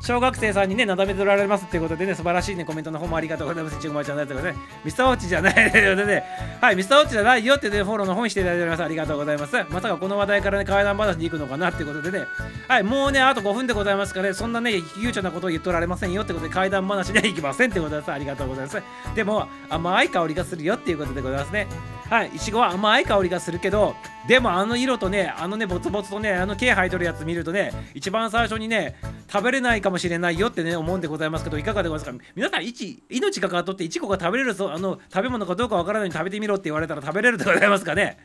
[0.00, 3.80] 小学生さんにねなだめておられますっていうことでね素晴らしいねコメントの方もありがとうございます。
[3.80, 4.58] ちぐまちゃんだってことでね。
[4.84, 6.24] ミスターウォッチじゃないということでね。
[6.60, 8.82] はいミスターウォッチじゃないよってねフォローの方にしていただいております。
[8.84, 9.56] ありがとうございます。
[9.68, 12.26] まさかこの話題からね怪談話に行くのかなっていうことでね。
[12.68, 14.34] はいもうねあと5分ででございますかね。
[14.34, 18.12] そんなね悠長なことを言っておられませんよってことで怪談話には行きませんってことです。
[18.12, 18.82] ありがとうございます。
[19.14, 21.66] でも甘い香りがするよっていうことでございますね。
[22.10, 22.28] はい。
[22.28, 23.94] いちごは甘い香りがするけど
[24.28, 28.96] でもあの色とねあのねボツボツとねあの毛生えとるやつ見るとね一番最初にね
[29.32, 32.32] 食べれないかもしれないよってね思うんでございますけどいかがでございますか？
[32.36, 38.18] 皆さん命がかかっとっていちごが食べれるそうあの食べ物かどうかわからないのに食べてみろって言われたら食べれるでございますかね？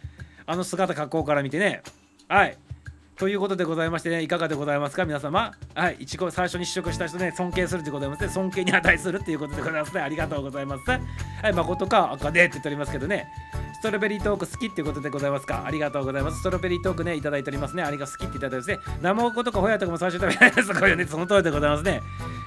[0.46, 1.82] あの姿格好から見てね。
[2.28, 2.58] はい。
[3.18, 5.52] ということでございましてね、いかがでございますか、皆様。
[5.74, 10.02] はい、いちご最初に試食した人ね、尊敬するでございますね、尊敬に値するということでございますね。
[10.02, 10.84] ありがとうございます。
[10.88, 11.00] は
[11.50, 13.28] い、誠か赤でって言っておりますけどね、
[13.74, 15.66] ストロベリートーク好きっていうことでございますか？
[15.66, 16.42] ありがとうございます。
[16.42, 17.82] ストロベリートークね、いただいておりますね。
[17.82, 20.72] ありが好きっていただいてですね、生おことかほやとかも最初食べないです。
[20.72, 22.02] これね、その通りでございますね。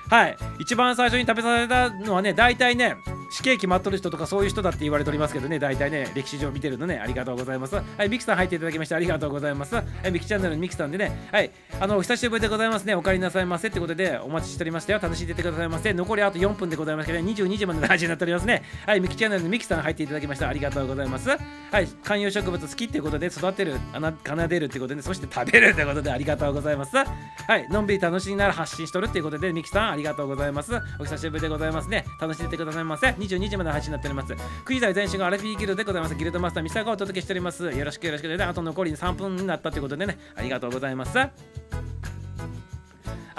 [0.09, 2.97] はい、一番最初に食べさせたのはね、大体ね、
[3.33, 7.77] 死刑決まっとる人とかそういう人だって言われておりますけどね、大体ね、歴史上見てるのね、ありがとうございます。
[7.77, 9.77] はい、ミキさん入っていただきましてありがとうございます。
[9.77, 11.51] はい、ミキチャンネルミキさんでね、はい、
[11.81, 15.01] あの、久しぶりでございますね、お帰りなさいませってことでお待ちしておりましたよ。
[15.03, 15.93] 楽しんでてくださいませ。
[15.93, 18.63] 残りあと4分でございますけど、ね、22時までの配信になっておりますね。
[18.87, 21.31] はい、ミキチャンネルのミキさん入っていただきましたありがとうございます。
[21.31, 21.37] は
[21.81, 23.75] い、観葉植物好きってことで育てる、
[24.25, 26.97] 奏でるってことで、そして食べるってことでありがとうございます。
[26.97, 27.05] は
[27.57, 30.73] い、のんびり楽しみながら発信しとるっていうことで、ミキさんありがとうございます。
[30.99, 32.05] お久しぶりでございますね。
[32.21, 33.09] 楽しんでてくださいませ。
[33.09, 34.33] 22時までの配信になっております。
[34.33, 36.15] 9時台前身がアラフィーギルドでございます。
[36.15, 37.65] ギルドマスターミサがお届けしております。
[37.71, 40.50] よろしくよろしくで、あと残り3分になったということでね、ありがとうございます。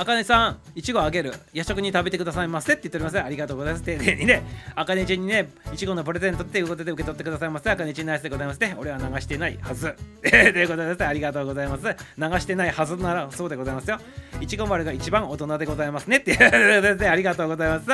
[0.02, 1.32] あかねさん、いちごあげる。
[1.54, 3.22] 夜食に食べてくださいませって言っております。
[3.22, 3.86] ありがとうございます。
[3.86, 4.42] 丁寧にね、
[4.74, 7.70] あかねちんにね、いちごのプレゼントっていうことで受け取ってくださいませ。
[7.70, 8.76] あかねちんナイスでございますね。
[8.80, 9.94] 俺は流してないはず。
[10.24, 11.06] ということです。
[11.06, 11.84] ありがとうございます。
[11.84, 11.94] 流
[12.40, 14.00] してないはずならそうでございますよ。
[14.40, 16.18] いちご丸が一番大人でございますね。
[16.18, 17.08] っていうことで。
[17.08, 17.92] ありがとうございます。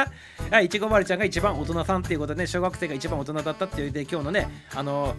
[0.49, 5.13] はい、いちご丸ちゃんが一番大人さんっていうことで、ね、小学生が一番大人だったっていうで、今日のね、あの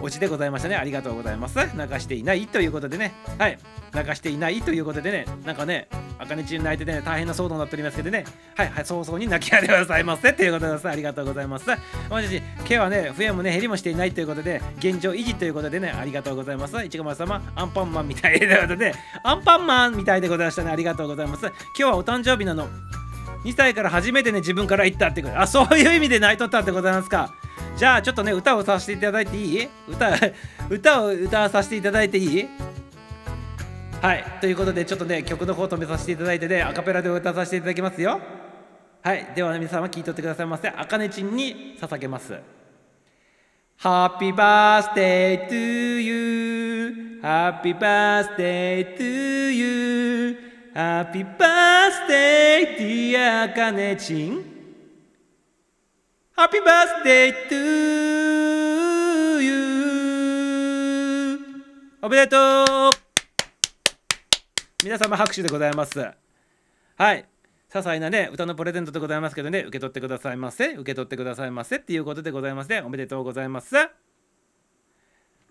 [0.00, 0.76] おちでございましたね。
[0.76, 1.58] ありがとうございます。
[1.58, 1.64] 流
[1.98, 3.14] していないということでね。
[3.36, 3.58] はい。
[3.92, 5.26] 流していないということでね。
[5.44, 5.88] なんかね、
[6.18, 8.24] あかねちん泣いてね、大変な騒動になっておりますけどね。
[8.54, 10.32] はい、はい、早々に泣きやでくださいませ。
[10.32, 10.88] ということです。
[10.88, 11.66] ありがとうございます。
[12.10, 16.76] もし、毛はね、増えもね、減りもしていないということで、現状維持ということでね、ありがとうございます。
[16.84, 18.94] いちごま様、アンパンマンみたいということで、
[19.24, 20.70] アンパンマンみたいでございましたね。
[20.70, 21.46] ありがとうございます。
[21.46, 22.68] 今日はお誕生日なの。
[23.44, 25.40] 2歳から初めてね、自分から言ったってこと。
[25.40, 27.34] あ、そういう意味で泣いとったってございますか。
[27.76, 29.68] じゃあちょっとね歌をさせていただいていい？
[29.88, 30.10] 歌
[30.68, 32.48] 歌を歌わさせていただいていい？
[34.02, 38.20] はいということでちょっとね曲の方止めさせていただいてねアカペラで歌わさせていただきますよ。
[39.02, 40.68] はいでは、皆様聞いとってくださいませ。
[40.68, 42.34] あかねちんに捧げます。
[43.80, 47.20] Happy birthday to you.
[47.22, 50.36] Happy birthday to you.
[50.74, 54.57] Happy birthday dear あかねちん
[56.38, 57.56] Happy birthday to
[59.42, 59.56] you.
[62.00, 62.90] おめでとう。
[64.84, 65.98] 皆様拍手でございます。
[65.98, 66.14] は
[67.14, 67.26] い。
[67.68, 70.74] 些細なね歌のプレゼントでございますけどね受け取ってくださいませ。
[70.74, 72.82] 受け取ってくださいませっていうことでございますね。
[72.82, 73.74] おめでとうございます。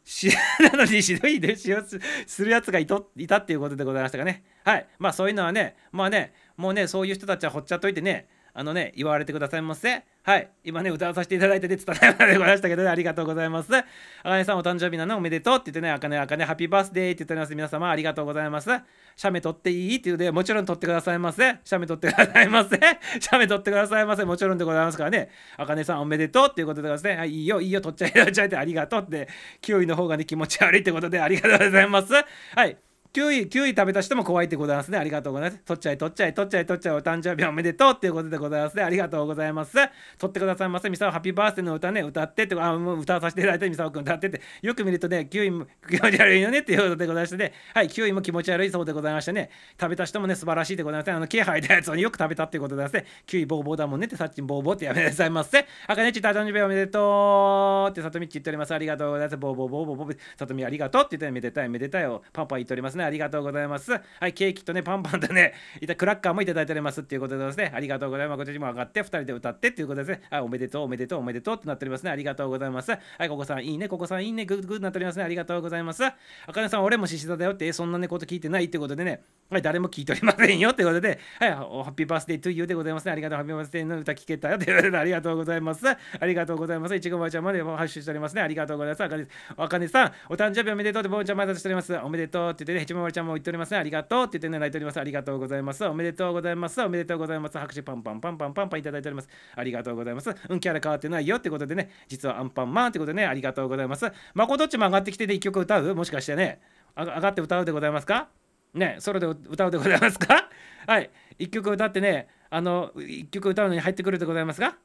[0.05, 0.29] し
[0.71, 1.83] なのにひどい弟子を
[2.25, 4.45] するやつがいといたっていうことでございましたかね。
[4.63, 4.87] はい。
[4.99, 8.29] まあそういうのはねまあねもうねそういう人たちはほっちゃっといてね
[8.59, 10.03] あのね、言われてくださいませ。
[10.27, 10.51] はい。
[10.65, 13.73] 今ね、歌わさせていただいて、ね、伝えまでございましたけどね、ありがとうございます。
[13.73, 13.83] あ
[14.23, 17.55] かねさんお誕生日なのおめでとうって言ってね、あかねあかねハッピーバースデーって言っております。
[17.55, 18.69] 皆様ありがとうございます。
[19.15, 21.59] 写メ撮っていいって言うで、もちろん撮ってくださいませ。
[21.63, 22.77] 写メ撮ってくださいませ。
[23.21, 24.25] 写メ撮ってくださいませ。
[24.25, 25.29] もちろんでございますからね。
[25.55, 27.21] あかねさんおめでとうっていうことでございますね。
[27.21, 29.29] はい、いいよ、いいよ、撮っちゃえ、撮っちゃえってありがとうって、
[29.61, 32.11] 9位の方がね、気持ち悪いってことでありがとうございます。
[32.13, 32.77] はい。
[33.17, 34.97] 9位、9位食べた人も怖いってございますね。
[34.99, 35.63] ありがとうございます。
[35.63, 38.83] 取っちゃい、取っちゃい、取っちゃい、取っちゃい、お誕生日おめでとうっていうことでございますね。
[38.83, 39.73] ありがとうございます。
[40.19, 40.87] 取ってくださいませ。
[40.91, 49.49] ミサオハッピーバースデーの歌ね、歌ってって、あ、もう歌わさせていただいて、ミサオくん歌ってて、よく見るとね、9位も気持ち悪いよねっていうことでございましてね、はい、9位も気持ち悪いそうでございましてね、
[49.81, 51.13] 食べた人もね、素晴らしいでございますね。
[51.13, 53.11] あの、毛生えたやつをよく食べたっていうことでございますね。
[53.25, 55.65] 9位ボーボーだもんねって、さっちんボーボーってやめなさいませ。
[55.87, 58.75] あかねち、誕生日おめでとうって、さとみち言っております。
[58.75, 59.37] ありがとうございます。
[59.37, 63.06] ボーボーボーボーボー、さとみありがとうって言って、めでたいめでたいをパンパン言っておりますね。
[63.07, 63.91] ありがとうございます。
[63.91, 68.37] はい、ケーキとね、パンパンとね、 いたクラッカーもいただいておりますっていうことでですね、ありがとうございます。
[68.37, 70.21] こっちも上がって、2人で歌ってっていうことですね。
[70.29, 72.11] はい、おめでとう、おめでとう、おめでとうってなっておりますね。
[72.11, 72.91] ありがとうございます。
[72.91, 75.23] はい、ここさんいいね、ここさんいいね、グッグッなっておりますね。
[75.23, 76.03] ありがとうございます。
[76.03, 76.13] あ
[76.51, 83.11] かねさん、俺も獅子座だよって、そんなね、こと聞いてないってことでね、はい、誰も聞いておりませんよってことで、はい、ハッピーバースデートゥーユーでございますね。
[83.11, 85.87] ありがとう、ハッピーバースデーの歌聞けたよってことで、ありがとうございます。
[85.87, 86.95] ありがとうございます。
[86.95, 88.41] いちごばあちゃんまでハッシュしておりますね。
[88.41, 89.27] ありがとうございます。
[89.57, 91.95] あかねさん、お誕生日おめでとうってぼうちゃんまだしております。
[91.95, 93.77] おめでとうって言ってね、ヘチマまるちゃんも言っておりますね。
[93.79, 94.99] ありがとうって言ってね、泣いております。
[94.99, 95.83] ありがとうございます。
[95.83, 96.81] おめでとうございます。
[96.81, 97.57] おめでとうございます。
[97.57, 99.29] 拍手パンパンパンパンパンパンいただいております。
[99.53, 100.33] ありがとうございます。
[100.47, 104.09] うん、キャラ変わってないよってことでね、実はアンパンマンってことでね、ありがとうございます。
[104.33, 106.61] まこどっちも上がってきてで一曲歌うもしかしてね、
[106.95, 108.29] 上がって歌うでございますか
[108.73, 110.49] ね、ソロで歌うでございますか
[110.87, 114.77] はい、一曲歌ってね、あの、一曲歌うのに入ってくるでございますか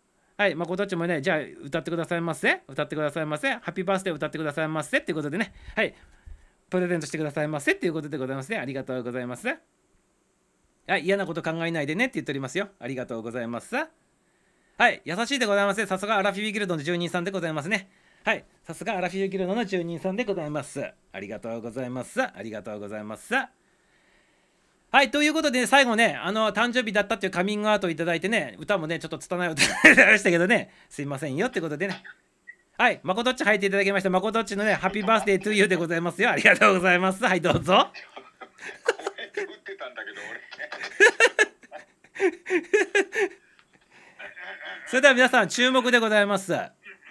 [0.42, 2.62] はい、まこどっちもね、じゃあ歌ってくださいませ。
[2.66, 3.52] 歌ってくださいませ。
[3.52, 4.98] ハッピーバースデー歌ってくださいませ。
[4.98, 5.94] っていうことでね、はい、
[6.72, 7.72] プレゼントしてくださいませ。
[7.72, 8.58] っていうことでございますね。
[8.58, 9.46] ありがとうございます。
[10.86, 12.68] はい、嫌なこと考えないでねって言っておりますよ。
[12.78, 13.76] ありがとうございます。
[13.76, 15.86] はい、優しいでございますね。
[15.86, 17.90] さすがアラフィビギルドの住人さんでございますね。
[18.24, 20.82] はい、さすがアラフィビギルドの住人さんでございます。
[21.12, 22.22] ありがとうございます。
[22.22, 23.34] ありがとうございます。
[23.34, 29.66] はい、ということで、ね、最後ね、あの、誕生日だったっていうカミングアウトをいただいてね、歌もね、ちょっと拙い歌 い
[30.10, 32.02] ましたけどね、すいませんよってことでね。
[32.82, 34.10] はい、まこどっち入っていただきました。
[34.10, 36.30] まこどっちのね、ハッピーバースデートゥーユーでございますよ。
[36.30, 37.24] ありがとうございます。
[37.24, 37.74] はい、どうぞ。
[37.74, 37.92] っ
[39.62, 40.40] てたんだけど俺
[44.88, 46.50] それでは皆さん、注目でございます。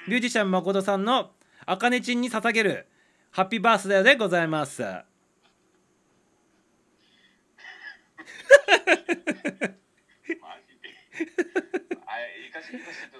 [0.09, 1.31] ミュージシャンまことさんの、
[1.65, 2.87] あかねちんに捧げる、
[3.31, 4.83] ハッピーバースデーでございます。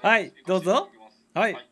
[0.02, 0.90] はいどうぞ
[1.34, 1.71] はい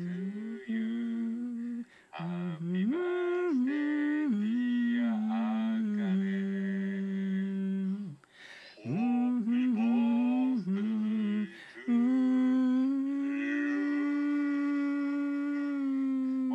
[0.00, 0.06] お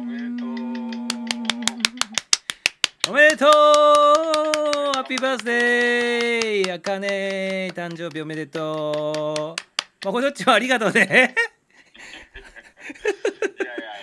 [0.04, 0.50] めでとう。
[3.10, 3.50] おめでとう。
[4.96, 9.62] ハッピーバースデーあかね誕生日おめでとう。
[10.06, 11.26] まこどっちもありがとうねいやいや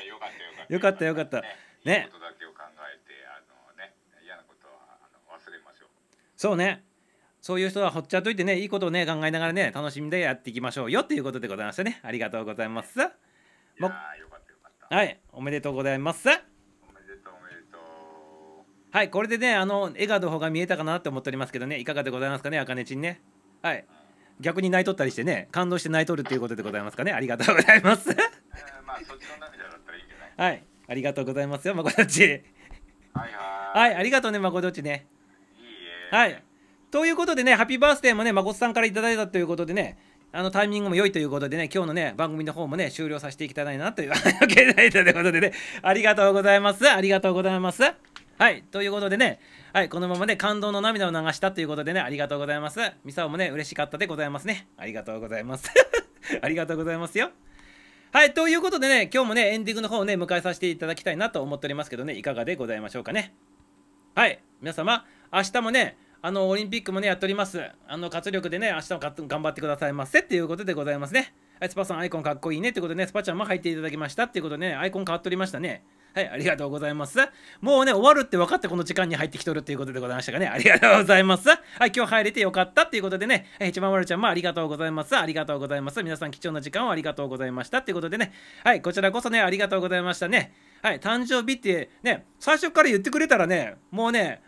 [0.08, 1.42] よかったよかったよかった。
[1.84, 2.08] ね。
[2.10, 3.92] ことだけを考えてあのね
[4.24, 5.88] 嫌なことはあの忘れましょう。
[6.34, 6.82] そうね。
[7.42, 12.00] そういう人はほっちゃっといてねいいことをね考えながらね楽しみでやっていきましょうよっていうことでございましたね。
[12.02, 12.98] ありがとうございます。
[12.98, 13.10] いや
[13.80, 14.96] もーよかったよかった。
[14.96, 15.20] はい。
[15.32, 16.26] おめでとうございます。
[16.28, 18.96] おめでとうおめでとう。
[18.96, 19.10] はい。
[19.10, 21.80] これでねあの笑顔の方が見えたかなって思っておりますけどね。
[21.80, 23.20] いかがでございますかねあかねちんね。
[23.60, 23.84] はい。
[24.40, 27.12] 逆に泣いとったりしてね感動して泣いとるっていうことでございますかね。
[27.12, 28.08] ありがとうございます。
[28.08, 28.16] えー
[28.86, 28.98] まあ
[30.42, 30.64] はい。
[30.88, 32.22] ありがとうございますよまこどっち。
[32.24, 32.42] はい
[33.14, 35.06] ははいありがとうねまこどっちね。
[35.56, 35.68] いいい
[36.12, 36.16] え。
[36.16, 36.42] はい。
[36.90, 39.96] ということでねハッピーバースデーもねまこさんからいただいたということでね
[40.32, 44.16] あのタイミングも良いということでね今日のね番組の方もね終了させていきたいなというわ
[44.48, 45.52] けでということでね。
[45.80, 46.90] ありがとうございます。
[46.90, 47.82] ありがとうございます。
[47.84, 48.64] はい。
[48.64, 49.38] ということでね
[49.72, 52.80] はいこのままね感動の涙を流したということでねありがとうございます。
[53.04, 54.66] ミサオもね嬉しかったでございますね。
[54.76, 55.70] ありがとうございます。
[56.42, 57.30] ありがとうございますよ
[58.12, 63.34] はい、ということでね、今日もね、エンディングの方をね、迎えさせていただきたいなと思っておりますけどね、いかがでございましょうかね。
[64.14, 67.62] はい、皆様、明日もね、あの、オリンピックもね、やっております。
[67.88, 71.32] あの、活力でね、明日も頑張ってくださいませっていうことでございますね。
[71.58, 75.82] はい、スパさん、アイコンかっこいいねってことでね、スパちゃんも入っていただきましたっていうことでね、アイコン変わっておりましたね。
[76.14, 77.18] はい、ありがとうございます。
[77.60, 80.46] もうね、終わるって分かってこの時間に入ってきとるっていうことでございましたかね。
[80.46, 81.48] ありがとうございます。
[81.48, 85.16] はい、今日入れてよかったっていうことでね、え一番まるちゃんもありがとうございます。
[85.16, 86.02] ありがとうございます。
[86.02, 88.32] 皆さん貴重な時間をありがとうございましたっていうことでね、
[88.64, 90.52] はい、こちらこそね、ありがとうございましたね。
[90.82, 94.42] はい、誕生日ってね、最初から言ってくれたらね、もうね、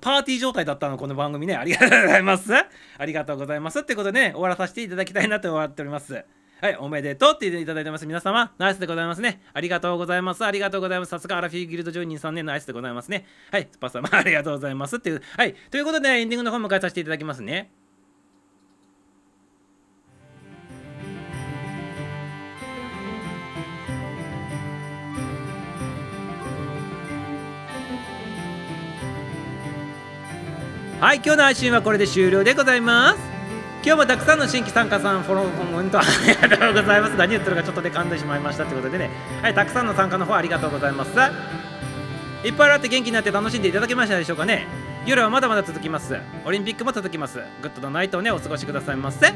[0.00, 1.56] パーティー状態だったの、この番組ね。
[1.56, 2.52] ありがとうございます。
[2.54, 3.80] ありがとうございます。
[3.80, 6.24] ってことでね、終わらさせていただきたいなと思っております。
[6.60, 8.06] はい、おめでとうって言っていただいてます。
[8.06, 9.40] 皆様、ナイスでございますね。
[9.54, 10.44] ありがとうございます。
[10.44, 11.08] ありがとうございます。
[11.08, 13.24] さすがアラフィーギルドジョニーさんね、ナイスでございますね。
[13.50, 14.96] はい、スパ様、 ありがとうございます。
[14.96, 17.70] っていう、はい、ということで、エンディングの方迎えさせていただきますね。
[31.00, 33.29] はい、今日の配信はこれで終了でございます。
[33.82, 37.16] 今日もたくさんの新規参加さん、フォロー、コメントありがとうございます。
[37.16, 39.10] 何言ってるかちょっとで噛んでしまいましたということでね、
[39.40, 41.10] はい、たくさんの参加の方ありがとうございます。
[42.44, 44.66] いっぱいあって元気になって楽しんでいただけましたでしょうかね。
[45.06, 46.18] 夜はまだまだ続きます。
[46.44, 47.38] オリンピックも続きます。
[47.62, 49.32] グッドのナイトをね、お過ごしくださいませ。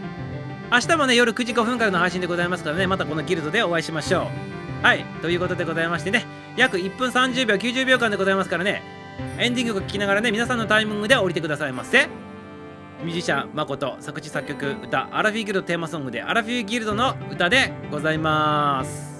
[0.70, 4.30] 明日もね、夜9時5分からの配信でございますからね、またこのギルドでお会いしましょ
[4.82, 4.84] う。
[4.84, 6.26] はい、ということでございましてね、
[6.56, 8.82] 約1分30秒、90秒間でございますからね、
[9.38, 12.08] エンディングを聞きながらね、皆さんのタイミングで降りてくださいませ。
[13.04, 19.13] ミュージシャン誠作詞作曲歌アラフィーギルドテーマソングでアラフィーギルドの歌でございます。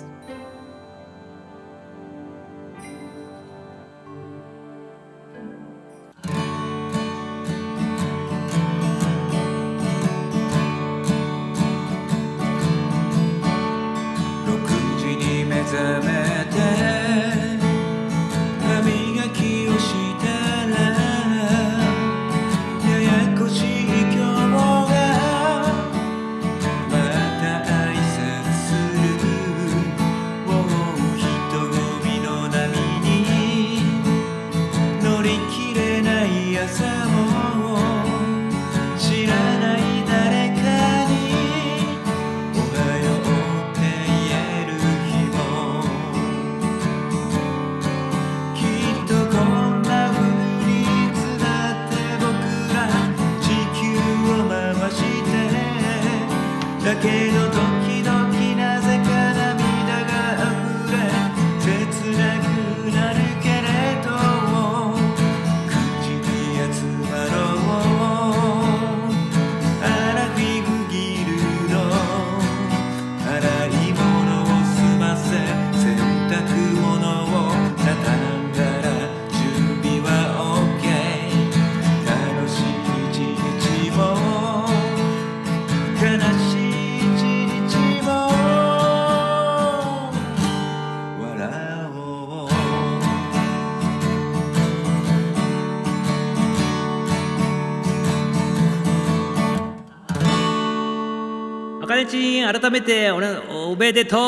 [102.45, 104.20] 改めてお,、ね、おめでとう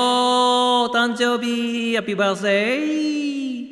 [0.94, 3.66] 誕生日ハッピーバースデー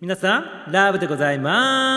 [0.00, 0.38] 皆さ
[0.68, 1.89] んラブでございます。